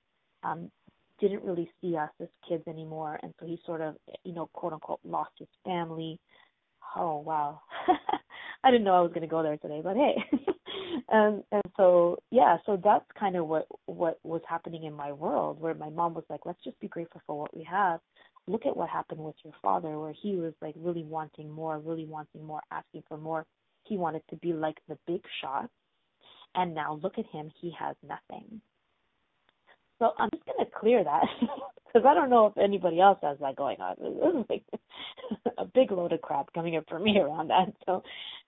[0.43, 0.71] um
[1.19, 3.19] didn't really see us as kids anymore.
[3.21, 6.19] And so he sort of you know quote unquote lost his family.
[6.95, 7.61] Oh wow.
[8.63, 10.15] I didn't know i was going to go there today but hey
[11.11, 15.59] and and so yeah so that's kind of what what was happening in my world
[15.59, 17.99] where my mom was like let's just be grateful for what we have.
[18.47, 22.05] Look at what happened with your father where he was like really wanting more really
[22.05, 23.45] wanting more asking for more.
[23.83, 25.69] He wanted to be like the big shot
[26.55, 28.61] and now look at him he has nothing
[29.99, 33.55] so i'm just to clear that because i don't know if anybody else has that
[33.55, 34.63] going on this is like
[35.57, 38.01] a big load of crap coming up for me around that so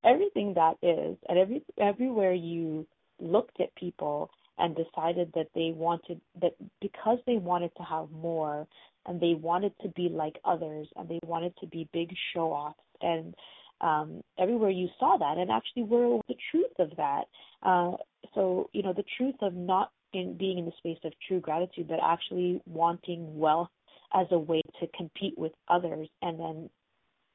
[0.04, 2.86] everything that is and every everywhere you
[3.20, 8.68] looked at people and decided that they wanted that because they wanted to have more
[9.06, 12.80] and they wanted to be like others and they wanted to be big show offs
[13.02, 13.34] and
[13.82, 17.24] um, everywhere you saw that and actually were the truth of that.
[17.64, 17.94] Uh,
[18.36, 21.88] so, you know, the truth of not in being in the space of true gratitude,
[21.88, 23.70] but actually wanting wealth
[24.14, 26.70] as a way to compete with others and then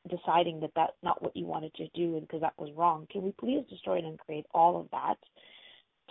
[0.08, 3.06] deciding that that's not what you wanted to do because that was wrong.
[3.10, 5.16] Can we please destroy and create all of that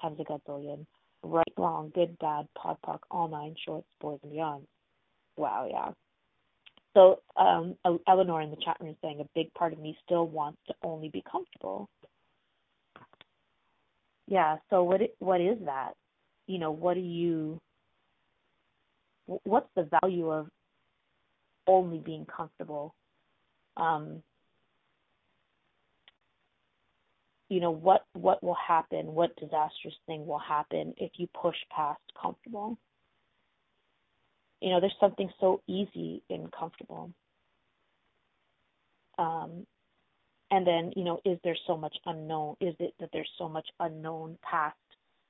[0.02, 0.86] times a gazillion?
[1.24, 4.68] Right, wrong, good, bad, POD, POC, all nine, shorts, boys, and beyond.
[5.38, 5.92] Wow, yeah.
[6.94, 7.76] So um,
[8.08, 10.74] Eleanor in the chat room is saying a big part of me still wants to
[10.84, 11.90] only be comfortable.
[14.28, 14.58] Yeah.
[14.70, 15.94] So what what is that?
[16.48, 17.60] You know, what do you?
[19.26, 20.48] What's the value of
[21.68, 22.94] only being comfortable?
[23.76, 24.22] Um,
[27.50, 32.02] you know what what will happen what disastrous thing will happen if you push past
[32.20, 32.76] comfortable
[34.66, 37.12] you know, there's something so easy and comfortable.
[39.20, 39.68] Um,
[40.50, 42.56] and then, you know, is there so much unknown?
[42.60, 44.76] Is it that there's so much unknown past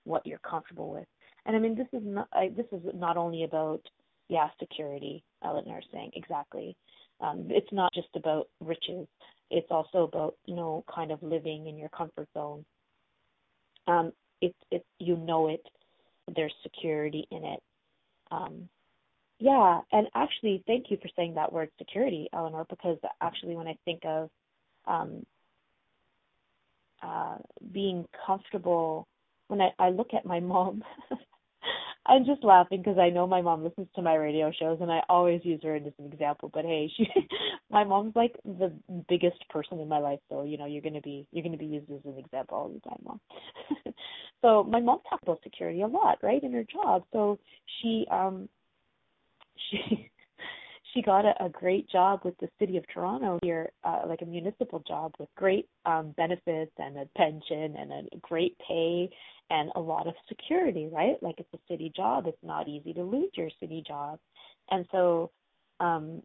[0.05, 1.05] what you're comfortable with?
[1.45, 3.81] And I mean, this is not I, this is not only about
[4.29, 5.23] yeah security.
[5.43, 6.75] Eleanor saying exactly.
[7.21, 9.07] Um, it's not just about riches.
[9.51, 12.65] It's also about you know kind of living in your comfort zone.
[13.87, 15.65] Um, it's it you know it.
[16.35, 17.61] There's security in it.
[18.31, 18.69] Um,
[19.39, 23.77] yeah, and actually, thank you for saying that word security, Eleanor, because actually, when I
[23.83, 24.29] think of
[24.87, 25.25] um,
[27.03, 27.37] uh,
[27.71, 29.07] being comfortable,
[29.47, 30.83] when I, I look at my mom,
[32.07, 35.01] I'm just laughing because I know my mom listens to my radio shows, and I
[35.09, 36.51] always use her as an example.
[36.53, 37.07] But hey, she,
[37.71, 38.71] my mom's like the
[39.09, 41.89] biggest person in my life, so you know you're gonna be you're gonna be used
[41.89, 43.19] as an example all the time, mom.
[44.41, 47.03] so my mom talks about security a lot, right, in her job.
[47.11, 47.39] So
[47.81, 48.49] she um
[49.71, 50.11] she
[50.95, 54.25] she got a, a great job with the city of Toronto here, uh, like a
[54.25, 59.09] municipal job with great um, benefits and a pension and a great pay
[59.49, 61.21] and a lot of security, right?
[61.21, 62.25] Like it's a city job.
[62.27, 64.19] It's not easy to lose your city job.
[64.71, 65.31] And so,
[65.79, 66.21] um,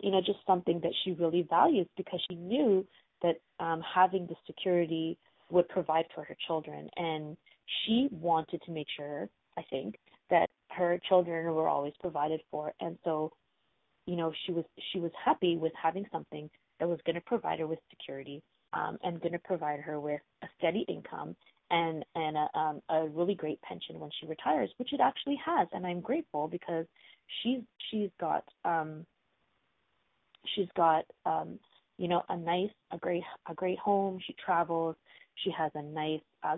[0.00, 2.86] you know, just something that she really values because she knew
[3.22, 5.18] that um, having the security
[5.50, 6.88] would provide for her children.
[6.96, 7.36] And
[7.84, 9.96] she wanted to make sure, I think,
[10.30, 12.72] that her children were always provided for.
[12.80, 13.32] And so,
[14.06, 16.48] you know, she was she was happy with having something
[16.78, 18.42] that was going to provide her with security
[18.72, 21.36] um, and going to provide her with a steady income
[21.70, 25.68] and and a, um, a really great pension when she retires, which it actually has.
[25.72, 26.86] And I'm grateful because
[27.42, 27.60] she's
[27.90, 29.06] she's got um,
[30.54, 31.58] she's got um,
[31.98, 34.18] you know a nice a great a great home.
[34.26, 34.96] She travels.
[35.44, 36.56] She has a nice uh,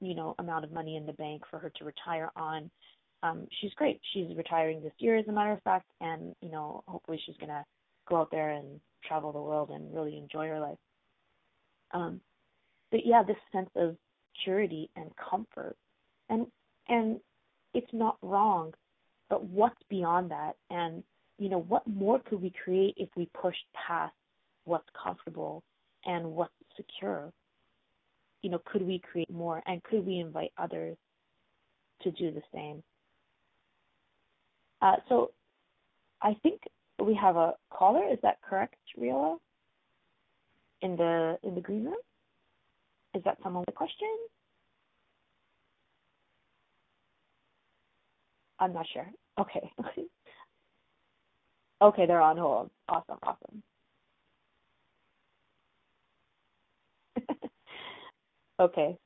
[0.00, 2.70] you know amount of money in the bank for her to retire on
[3.22, 4.00] um, she's great.
[4.12, 7.64] She's retiring this year, as a matter of fact, and you know, hopefully, she's gonna
[8.08, 10.78] go out there and travel the world and really enjoy her life.
[11.92, 12.20] Um,
[12.90, 13.96] but yeah, this sense of
[14.36, 15.76] security and comfort,
[16.28, 16.46] and
[16.88, 17.20] and
[17.74, 18.72] it's not wrong,
[19.28, 21.02] but what's beyond that, and
[21.38, 24.14] you know, what more could we create if we pushed past
[24.64, 25.62] what's comfortable
[26.04, 27.32] and what's secure?
[28.42, 30.96] You know, could we create more, and could we invite others
[32.02, 32.82] to do the same?
[34.80, 35.32] Uh, so
[36.22, 36.60] I think
[37.02, 38.04] we have a caller.
[38.10, 38.76] Is that correct,
[40.96, 41.94] the in the green room?
[43.14, 44.08] Is that someone with a question?
[48.60, 49.08] I'm not sure.
[49.38, 49.70] Okay.
[51.82, 52.70] okay, they're on hold.
[52.88, 53.62] Awesome, awesome.
[58.60, 58.96] okay.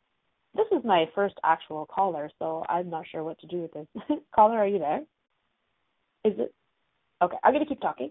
[0.55, 3.87] This is my first actual caller, so I'm not sure what to do with this.
[4.35, 5.01] caller, are you there?
[6.25, 6.55] Is it?
[7.20, 8.11] Okay, I'm gonna keep talking.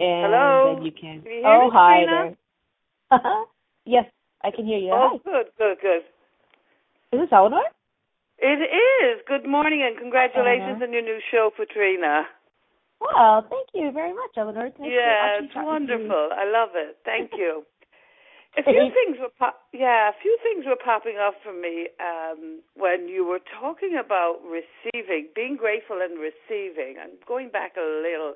[0.00, 0.74] And Hello.
[0.76, 1.22] Then you can.
[1.22, 2.36] can you oh, me, hi there.
[3.84, 4.04] yes,
[4.42, 4.90] I can hear you.
[4.92, 5.18] Oh, hi.
[5.24, 6.02] good, good, good.
[7.12, 7.62] Is this Eleanor?
[8.38, 9.22] It is.
[9.26, 10.84] Good morning and congratulations Uh-huh.
[10.84, 12.24] on your new show, Petrina.
[13.00, 14.66] Well, thank you very much, Eleanor.
[14.66, 15.88] It's nice yeah, it's chat with you.
[15.98, 16.28] wonderful.
[16.34, 16.98] I love it.
[17.04, 17.64] Thank you.
[18.58, 22.58] A few things were pop- yeah, a few things were popping up for me um,
[22.74, 26.98] when you were talking about receiving, being grateful and receiving.
[27.00, 28.34] I'm going back a little,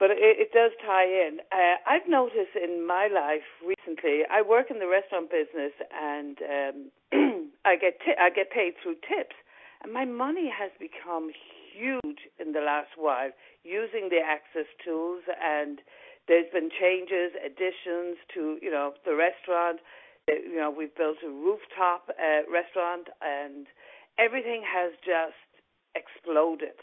[0.00, 1.40] but it, it does tie in.
[1.52, 4.22] Uh, I've noticed in my life recently.
[4.32, 6.76] I work in the restaurant business, and um,
[7.68, 9.36] I get ti- I get paid through tips,
[9.84, 11.28] and my money has become
[11.76, 13.30] huge in the last while
[13.62, 15.80] using the access tools and
[16.28, 19.80] there's been changes, additions to you know the restaurant.
[20.28, 23.66] You know we've built a rooftop uh, restaurant, and
[24.18, 25.38] everything has just
[25.94, 26.78] exploded.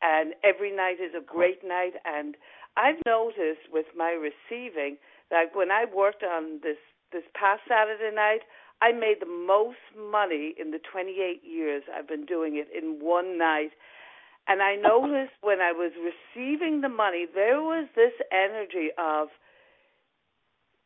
[0.00, 1.94] And every night is a great night.
[2.04, 2.36] And
[2.76, 4.96] I've noticed with my receiving
[5.30, 6.78] that when I worked on this
[7.10, 8.44] this past Saturday night,
[8.80, 13.38] I made the most money in the 28 years I've been doing it in one
[13.38, 13.70] night.
[14.48, 19.28] And I noticed when I was receiving the money, there was this energy of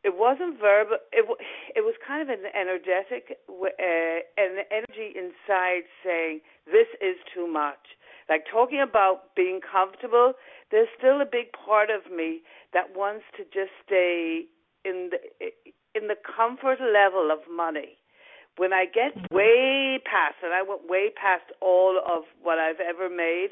[0.03, 0.97] it wasn't verbal.
[1.13, 1.25] It
[1.75, 7.95] it was kind of an energetic, uh, an energy inside saying this is too much.
[8.29, 10.33] Like talking about being comfortable,
[10.71, 12.41] there's still a big part of me
[12.73, 14.43] that wants to just stay
[14.83, 15.19] in the
[15.95, 17.97] in the comfort level of money.
[18.57, 23.09] When I get way past, and I went way past all of what I've ever
[23.09, 23.49] made,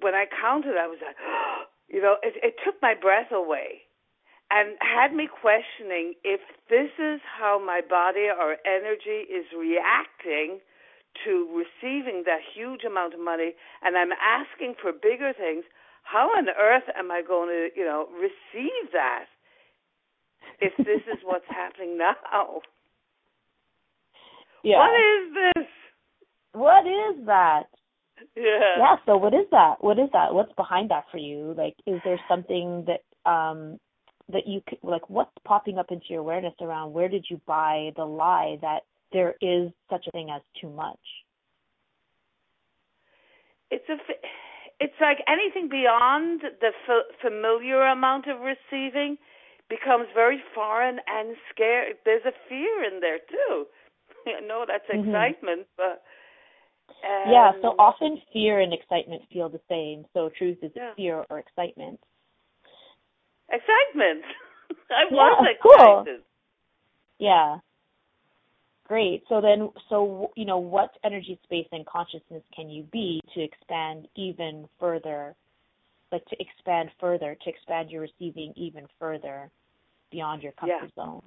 [0.00, 1.16] when I counted, I was like,
[1.88, 3.82] you know, it, it took my breath away
[4.50, 10.60] and had me questioning if this is how my body or energy is reacting
[11.24, 15.64] to receiving that huge amount of money and I'm asking for bigger things,
[16.02, 19.26] how on earth am I going to, you know, receive that
[20.60, 22.60] if this is what's happening now?
[24.64, 24.78] Yeah.
[24.78, 25.66] What is this?
[26.52, 27.64] What is that?
[28.34, 28.78] Yeah.
[28.78, 28.96] Yeah.
[29.06, 29.74] So what is that?
[29.80, 30.34] What is that?
[30.34, 31.54] What's behind that for you?
[31.56, 33.78] Like, is there something that um
[34.32, 35.08] that you could like?
[35.10, 36.92] What's popping up into your awareness around?
[36.94, 38.80] Where did you buy the lie that
[39.12, 40.98] there is such a thing as too much?
[43.70, 43.96] It's a
[44.80, 49.18] it's like anything beyond the f- familiar amount of receiving
[49.68, 51.94] becomes very foreign and scary.
[52.04, 53.66] There's a fear in there too.
[54.36, 55.06] I know that's Mhm.
[55.06, 56.02] excitement, but
[57.04, 57.52] um, yeah.
[57.60, 60.06] So often fear and excitement feel the same.
[60.14, 60.94] So truth is Yeah.
[60.94, 62.00] fear or excitement?
[63.50, 64.24] excitement.
[64.90, 66.06] I Yeah, was cool.
[67.18, 67.58] Yeah.
[68.86, 69.24] Great.
[69.28, 74.08] So then, so you know, what energy, space, and consciousness can you be to expand
[74.14, 75.34] even further,
[76.12, 79.50] like to expand further, to expand your receiving even further
[80.10, 81.04] beyond your comfort Yeah.
[81.04, 81.22] zone?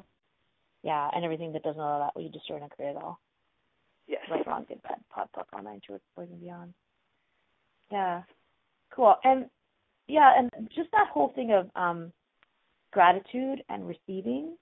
[0.87, 3.19] Yeah, and everything that doesn't allow that, will you destroy and create it all?
[4.07, 4.21] Yes.
[4.31, 6.73] Right, wrong, good, bad, POD, POC, online, truth, poison, beyond.
[7.91, 8.21] Yeah,
[8.95, 9.17] cool.
[9.25, 9.49] And
[10.07, 12.13] yeah, and just that whole thing of um
[12.93, 14.55] gratitude and receiving.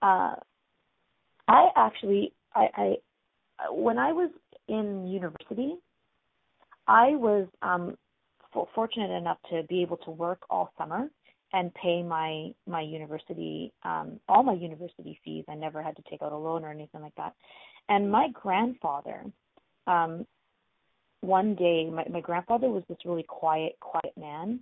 [0.00, 0.34] Uh,
[1.48, 2.94] I actually, I, I,
[3.72, 4.30] when I was
[4.68, 5.74] in university,
[6.86, 7.96] I was um
[8.54, 11.10] f- fortunate enough to be able to work all summer
[11.52, 15.44] and pay my my university um all my university fees.
[15.48, 17.34] I never had to take out a loan or anything like that.
[17.88, 19.24] And my grandfather,
[19.86, 20.26] um,
[21.20, 24.60] one day, my my grandfather was this really quiet, quiet man,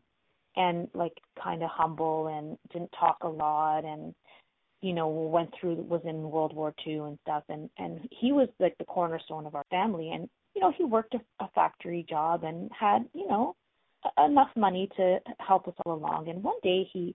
[0.57, 1.12] and like
[1.43, 4.14] kind of humble and didn't talk a lot and
[4.82, 8.49] you know went through was in World War Two and stuff and and he was
[8.59, 12.45] like the cornerstone of our family and you know he worked a, a factory job
[12.45, 13.55] and had you know
[14.18, 17.14] enough money to help us all along and one day he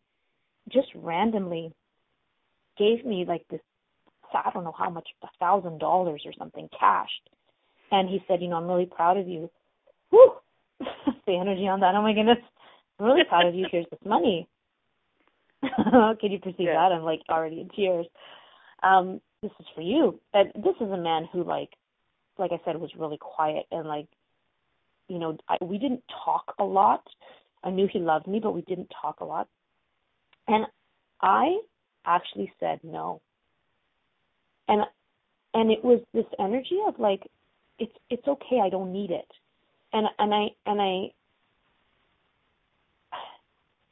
[0.71, 1.71] just randomly
[2.77, 3.61] gave me like this
[4.33, 7.29] I don't know how much a thousand dollars or something cashed
[7.91, 9.49] and he said you know I'm really proud of you
[10.09, 10.33] whew
[10.79, 12.37] the energy on that oh my goodness
[12.99, 14.47] I'm really proud of you here's this money
[16.19, 16.73] can you perceive Yeah.
[16.73, 16.91] that?
[16.95, 18.05] I'm like already in tears.
[18.83, 20.19] Um, this is for you.
[20.33, 21.69] And this is a man who like
[22.37, 24.07] like I said was really quiet and like
[25.07, 27.03] you know, I, we didn't talk a lot.
[27.63, 29.47] I knew he loved me, but we didn't talk a lot.
[30.47, 30.65] And
[31.21, 31.59] I
[32.05, 33.21] actually said no.
[34.67, 34.83] And
[35.53, 37.23] and it was this energy of like
[37.79, 39.27] it's it's okay, I don't need it.
[39.93, 41.11] And and I and I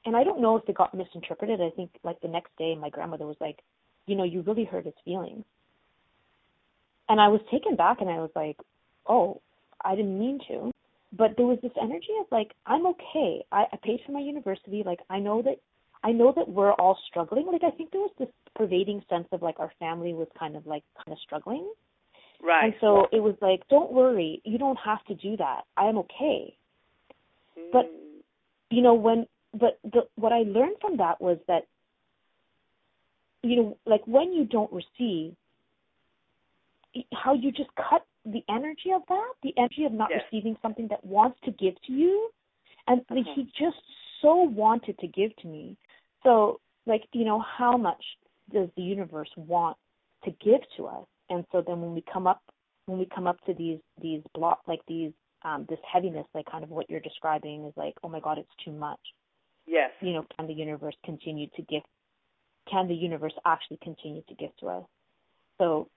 [0.05, 1.61] and I don't know if it got misinterpreted.
[1.61, 3.59] I think like the next day my grandmother was like,
[4.05, 5.45] you know, you really hurt his feelings.
[7.09, 8.57] And I was taken back and I was like,
[9.07, 9.41] oh,
[9.83, 10.72] I didn't mean to.
[11.15, 13.45] But there was this energy of like, I'm okay.
[13.51, 14.83] I, I paid for my university.
[14.85, 15.59] Like I know that
[16.03, 17.47] I know that we're all struggling.
[17.47, 20.65] Like I think there was this pervading sense of like our family was kind of
[20.65, 21.71] like kind of struggling.
[22.41, 22.65] Right.
[22.65, 25.61] And so it was like, don't worry, you don't have to do that.
[25.77, 26.57] I am okay
[27.71, 28.23] but- Mm.
[28.71, 31.67] you know when but the what i learned from that was that
[33.43, 35.35] you know like when you don't receive
[37.13, 40.23] how you just cut the energy of that the energy of not Yes.
[40.31, 42.29] receiving something that wants to give to you
[42.87, 43.33] and like, Uh-huh.
[43.35, 43.77] he just
[44.21, 45.77] so wanted to give to me
[46.23, 48.03] so like you know how much
[48.51, 49.77] does the universe want
[50.23, 52.41] to give to us and so then when we come up
[52.85, 55.11] when we come up to these these block like these
[55.43, 58.55] um this heaviness like kind of what you're describing is like oh my god it's
[58.63, 58.99] too much
[59.65, 59.91] yes.
[60.01, 61.81] you know can the universe continue to give
[62.69, 64.83] can the universe actually continue to give to us
[65.57, 65.87] so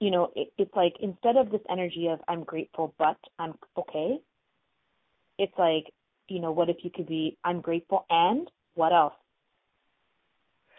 [0.00, 4.18] you know it, it's like instead of this energy of i'm grateful but i'm okay
[5.38, 5.84] it's like
[6.28, 9.14] you know what if you could be i'm grateful and what else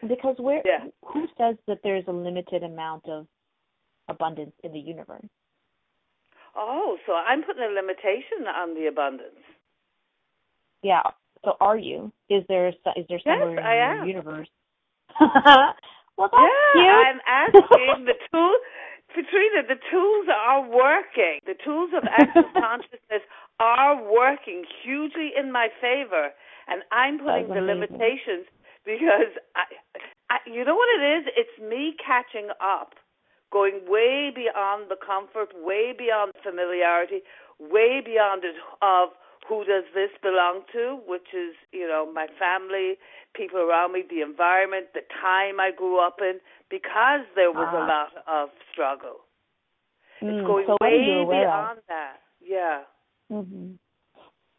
[0.08, 0.86] because where Yeah.
[1.06, 3.28] who says that there's a limited amount of
[4.10, 5.26] abundance in the universe
[6.56, 9.40] Oh, so I'm putting a limitation on the abundance.
[10.84, 11.04] yeah
[11.46, 12.76] so are you is there is
[13.10, 14.08] there Yes, somewhere in I your am.
[14.08, 14.50] universe
[15.20, 18.56] well that's yeah, cute I'm asking the tool,
[19.16, 19.68] Petrina.
[19.68, 21.40] The tools are working.
[21.46, 23.24] The tools of access consciousness
[23.60, 26.30] are working hugely in my favor,
[26.68, 28.50] and I'm putting the limitations
[28.86, 29.70] because I,
[30.30, 31.34] I, you know what it is?
[31.38, 32.96] It's me catching up,
[33.52, 37.22] going way beyond the comfort, way beyond familiarity,
[37.60, 39.10] way beyond it of
[39.48, 42.96] who does this belong to, which is, you know, my family,
[43.36, 46.40] people around me, the environment, the time I grew up in,
[46.72, 47.88] because there was a Ah.
[47.94, 49.20] lot of struggle.
[50.24, 51.52] Mm, It's going so what are you way of?
[51.52, 52.22] beyond that.
[52.40, 52.84] Yeah.
[53.30, 53.76] hmm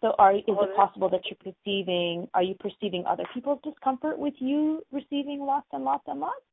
[0.03, 4.19] So are is Oh, it possible that you're perceiving are you perceiving other people's discomfort
[4.19, 6.45] with you receiving lots and lots and lots?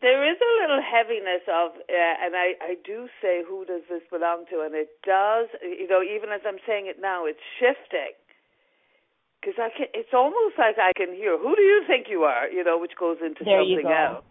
[0.00, 4.02] There is a little heaviness of, uh, and I, I do say, who does this
[4.10, 4.60] belong to?
[4.60, 8.12] And it does, you know, even as I'm saying it now, it's shifting.
[9.40, 12.48] Because I can, it's almost like I can hear, who do you think you are?
[12.48, 14.14] You know, which goes into There you something go.
[14.16, 14.24] else.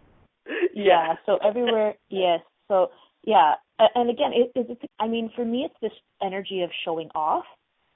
[0.73, 1.15] Yeah.
[1.25, 2.39] So everywhere, yes.
[2.67, 2.91] So
[3.23, 3.55] yeah,
[3.95, 4.65] and again, it is.
[4.69, 5.91] It, I mean, for me, it's this
[6.21, 7.43] energy of showing off.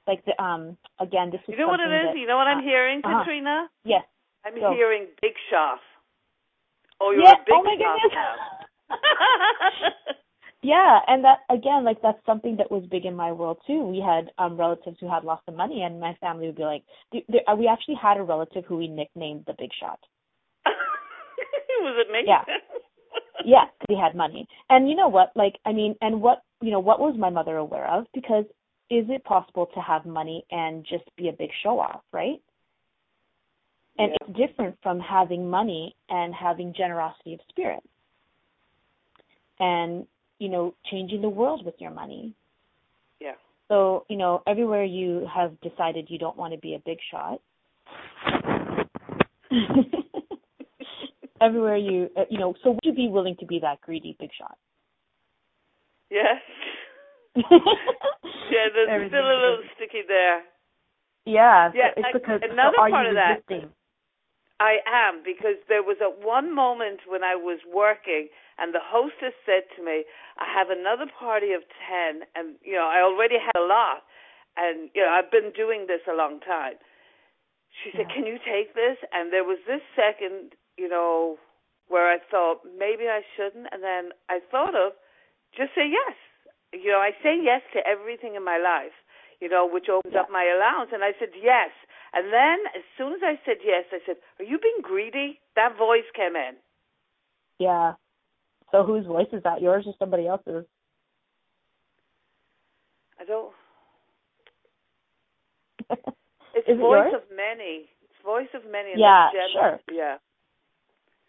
[0.08, 2.12] Like the um, again, this is You know what it is.
[2.12, 3.24] that- you know what I'm uh, hearing, uh-huh.
[3.24, 3.68] Petrina?
[3.86, 4.04] Yes.
[4.46, 4.74] I'm Go.
[4.74, 5.80] hearing big shot.
[7.00, 7.34] Oh, you're yeah.
[7.34, 9.94] a big oh my shot goodness.
[10.64, 13.84] Yeah, and that again, like that's something that was big in my world too.
[13.84, 16.84] We had um relatives who had lots of money, and my family would be like,
[17.12, 20.00] th- th- we actually had a relative who we nicknamed the Big Shot.
[21.82, 22.24] was it me?
[22.28, 22.44] Yeah.
[23.44, 24.48] yeah, because he had money.
[24.70, 25.32] And you know what?
[25.36, 28.06] Like, I mean, and what you know, what was my mother aware of?
[28.14, 28.46] Because
[28.92, 32.40] is it possible to have money and just be a big show off, right?
[33.98, 34.18] And Yeah.
[34.22, 37.84] it's different from having money and having generosity of spirit.
[39.60, 40.08] And,
[40.42, 42.34] you know, changing the world with your money.
[43.20, 43.34] Yeah.
[43.68, 47.40] So, you know, everywhere you have decided you don't want to be a big shot,
[51.42, 54.32] everywhere you, uh, you know, so would you be willing to be that greedy big
[54.38, 54.58] shot?
[56.10, 56.42] Yes.
[58.52, 60.42] Yeah, there's Everything still a little sticky there.
[61.26, 63.70] Yeah, so Yeah, it's because another so are part you of that- resisting?
[64.62, 68.30] I am because there was a one moment when I was working
[68.62, 70.06] and the hostess said to me,
[70.38, 74.06] "I have another party of 10 and you know, I already had a lot
[74.56, 76.78] and you know, I've been doing this a long time."
[77.82, 78.14] She said, Yeah.
[78.14, 81.40] "Can you take this?" And there was this second, you know,
[81.88, 84.94] where I thought maybe I shouldn't and then I thought of
[85.58, 86.16] just say yes.
[86.72, 88.94] You know, I say yes to everything in my life,
[89.42, 90.22] you know, which opens Yeah.
[90.22, 91.72] up my allowance and I said yes.
[92.14, 95.78] And then as soon as I said yes, I said, "Are you being greedy?" That
[95.78, 96.56] voice came in.
[97.58, 97.94] Yeah.
[98.72, 99.62] So whose voice is that?
[99.62, 100.66] Yours or somebody else's?
[103.20, 103.54] I don't
[106.54, 107.14] It's Is it voice yours?
[107.16, 107.90] of many.
[108.04, 108.94] It's voice of many.
[108.98, 109.80] Yeah, sure.
[109.92, 110.18] Yeah.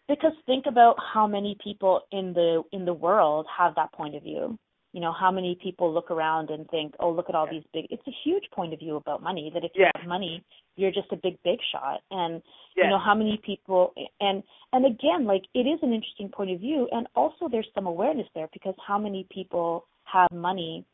[0.09, 4.23] because think about how many people in the in the world have that point of
[4.23, 4.57] view.
[4.93, 7.87] You know, how many people look around and think, "Oh, look at all these big."
[7.89, 9.91] It's a huge point of view about money that if you Yeah.
[9.95, 10.43] have money,
[10.75, 12.01] you're just a big big shot.
[12.11, 12.43] And
[12.75, 12.83] Yeah.
[12.83, 16.59] you know how many people and and again, like it is an interesting point of
[16.59, 20.85] view and also there's some awareness there because how many people have money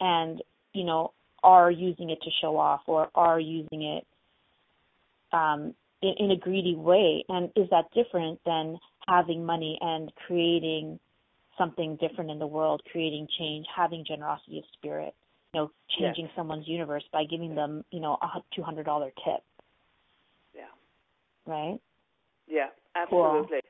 [0.00, 0.40] and,
[0.72, 4.06] you know, are using it to show off or are using it
[5.32, 8.78] um in, in a greedy way and is that different than
[9.08, 11.00] having money and creating
[11.58, 15.14] something different in the world creating change having generosity of spirit
[15.52, 19.42] you know changing someone's universe by giving them you know a two hundred dollar tip
[20.54, 20.62] Yeah.
[21.46, 21.78] right
[22.46, 22.68] Yeah.
[23.10, 23.26] Cool.
[23.26, 23.60] Absolutely.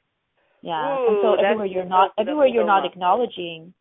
[0.62, 2.92] yeah Ooh, and so everywhere you're not everywhere you're not much.
[2.92, 3.72] acknowledging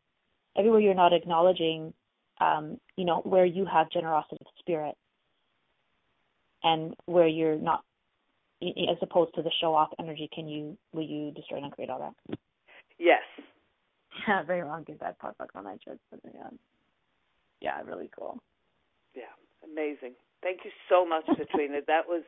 [0.57, 1.93] everywhere you're not acknowledging
[2.39, 4.95] um you know where you have generosity of spirit
[6.63, 7.83] and where you're not
[8.61, 11.99] as opposed to the show off energy can you will you destroy and create all
[11.99, 12.37] that
[12.99, 13.21] Yes.
[14.27, 14.83] Yeah, very wrong.
[14.85, 15.99] Good bad pop on that joke.
[16.11, 16.49] But yeah,
[17.61, 18.41] yeah, really cool.
[19.15, 19.33] Yeah.
[19.63, 20.13] Amazing.
[20.43, 21.85] Thank you so much, Petrina.
[21.87, 22.23] that was,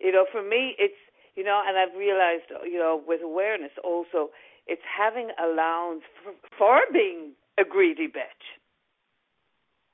[0.00, 0.96] you know, for me, it's,
[1.36, 4.30] you know, and I've realized, you know, with awareness also,
[4.66, 8.44] it's having allowance for, for being a greedy bitch.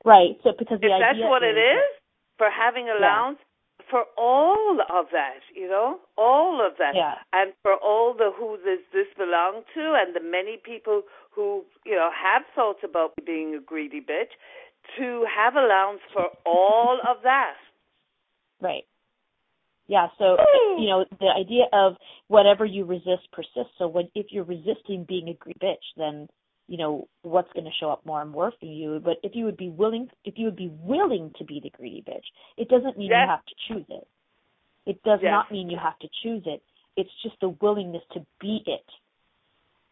[0.05, 0.39] Right.
[0.45, 1.91] So because the if that's what it is, is,
[2.39, 3.39] for having allowance
[3.91, 7.15] for all of that, you know, all of that, Yeah.
[7.33, 11.03] and for all the who this this belong to, and the many people
[11.39, 14.35] who you know have thoughts about being a greedy bitch,
[14.99, 17.55] to have allowance for all of that.
[18.61, 18.85] Right.
[19.87, 20.09] Yeah.
[20.19, 20.37] So
[20.79, 21.95] you know the idea of
[22.27, 23.75] whatever you resist persists.
[23.79, 26.29] So when if you're resisting being a greedy bitch, then
[26.67, 29.01] you know what's going to show up more and more for you.
[29.03, 32.03] But if you would be willing, if you would be willing to be the greedy
[32.07, 32.27] bitch,
[32.57, 33.23] it doesn't mean Yes.
[33.23, 34.09] you have to choose it.
[34.87, 35.31] It does Yes.
[35.31, 36.63] not mean you have to choose it.
[36.97, 38.85] It's just the willingness to be it.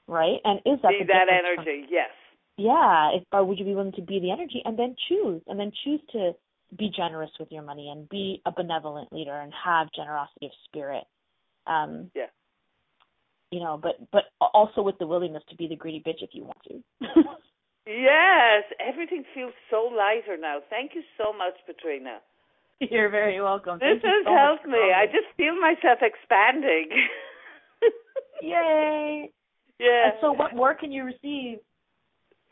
[0.08, 0.38] Right.
[0.44, 2.10] And is that Be the that difference from- energy, yes.
[2.56, 5.58] yeah if or would you be willing to be the energy and then choose and
[5.60, 6.32] then choose to
[6.76, 11.04] be generous with your money and be a benevolent leader and have generosity of spirit
[11.66, 12.30] um Yeah.
[13.50, 16.44] you know but but also with the willingness to be the greedy bitch if you
[16.44, 16.82] want to
[17.86, 20.58] Yes, everything feels so lighter now.
[20.70, 22.18] Thank you so much, Petrina.
[22.80, 24.72] you're very welcome This Thank has so helped me.
[24.72, 24.92] calling.
[24.96, 26.88] I just feel myself expanding.
[28.42, 29.30] yay
[29.78, 30.04] yeah.
[30.06, 31.58] and so what more can you receive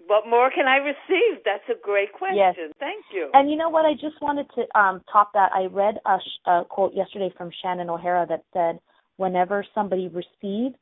[0.07, 1.43] What more can I receive?
[1.45, 2.37] That's a great question.
[2.37, 2.57] Yes.
[2.79, 3.31] Thank you.
[3.33, 3.87] And you know what?
[3.87, 5.51] I just wanted to um, top that.
[5.55, 8.81] I read a, sh- a quote yesterday from Shannon O'Hara that said,
[9.17, 10.77] "Whenever somebody receives,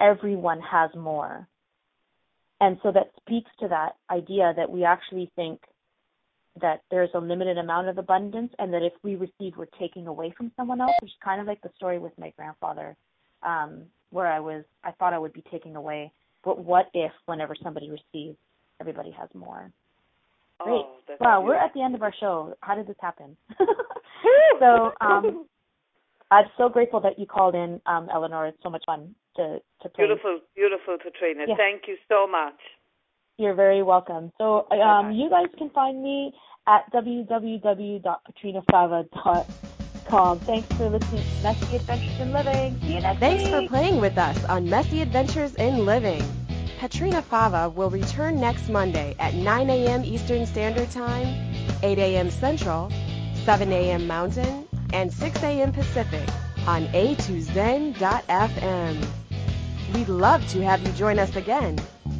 [0.00, 1.46] everyone has more."
[2.60, 5.60] And so that speaks to that idea that we actually think
[6.60, 10.32] that there's a limited amount of abundance, and that if we receive, we're taking away
[10.36, 10.92] from someone else.
[11.00, 12.96] Which is kind of like the story with my grandfather,
[13.42, 13.82] um,
[14.14, 16.12] where I was, I thought I would be taking away,
[16.44, 18.36] but what if, whenever somebody receives,
[18.80, 19.72] everybody has more?
[20.60, 20.72] Great.
[20.72, 22.54] Oh, Wow, we're at the end of our show.
[22.60, 23.36] How did this happen?
[24.60, 25.46] so um,
[26.30, 28.46] I'm so grateful that you called in, um, Eleanor.
[28.46, 30.06] It's so much fun to to play.
[30.06, 31.46] beautiful, beautiful, Petrina.
[31.48, 31.56] Yeah.
[31.56, 32.54] Thank you so much.
[33.36, 34.30] You're very welcome.
[34.38, 36.32] So um, you guys can find me
[36.68, 39.44] at www.petrinafava.com.
[40.06, 42.80] Thanks for listening to Messy Adventures in Living.
[42.82, 43.52] See you next Thanks week.
[43.52, 46.22] for playing with us on Messy Adventures in Living.
[46.78, 50.04] Petrina Fava will return next Monday at 9 a.m.
[50.04, 51.26] Eastern Standard Time,
[51.82, 52.30] 8 a.m.
[52.30, 52.92] Central,
[53.44, 54.06] 7 a.m.
[54.06, 55.72] Mountain, and 6 a.m.
[55.72, 56.28] Pacific
[56.66, 57.96] on a2zen.fm.
[59.94, 61.78] We'd love to have you join us again.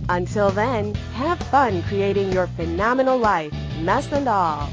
[0.08, 4.68] Until then, have fun creating your phenomenal life, mess and all.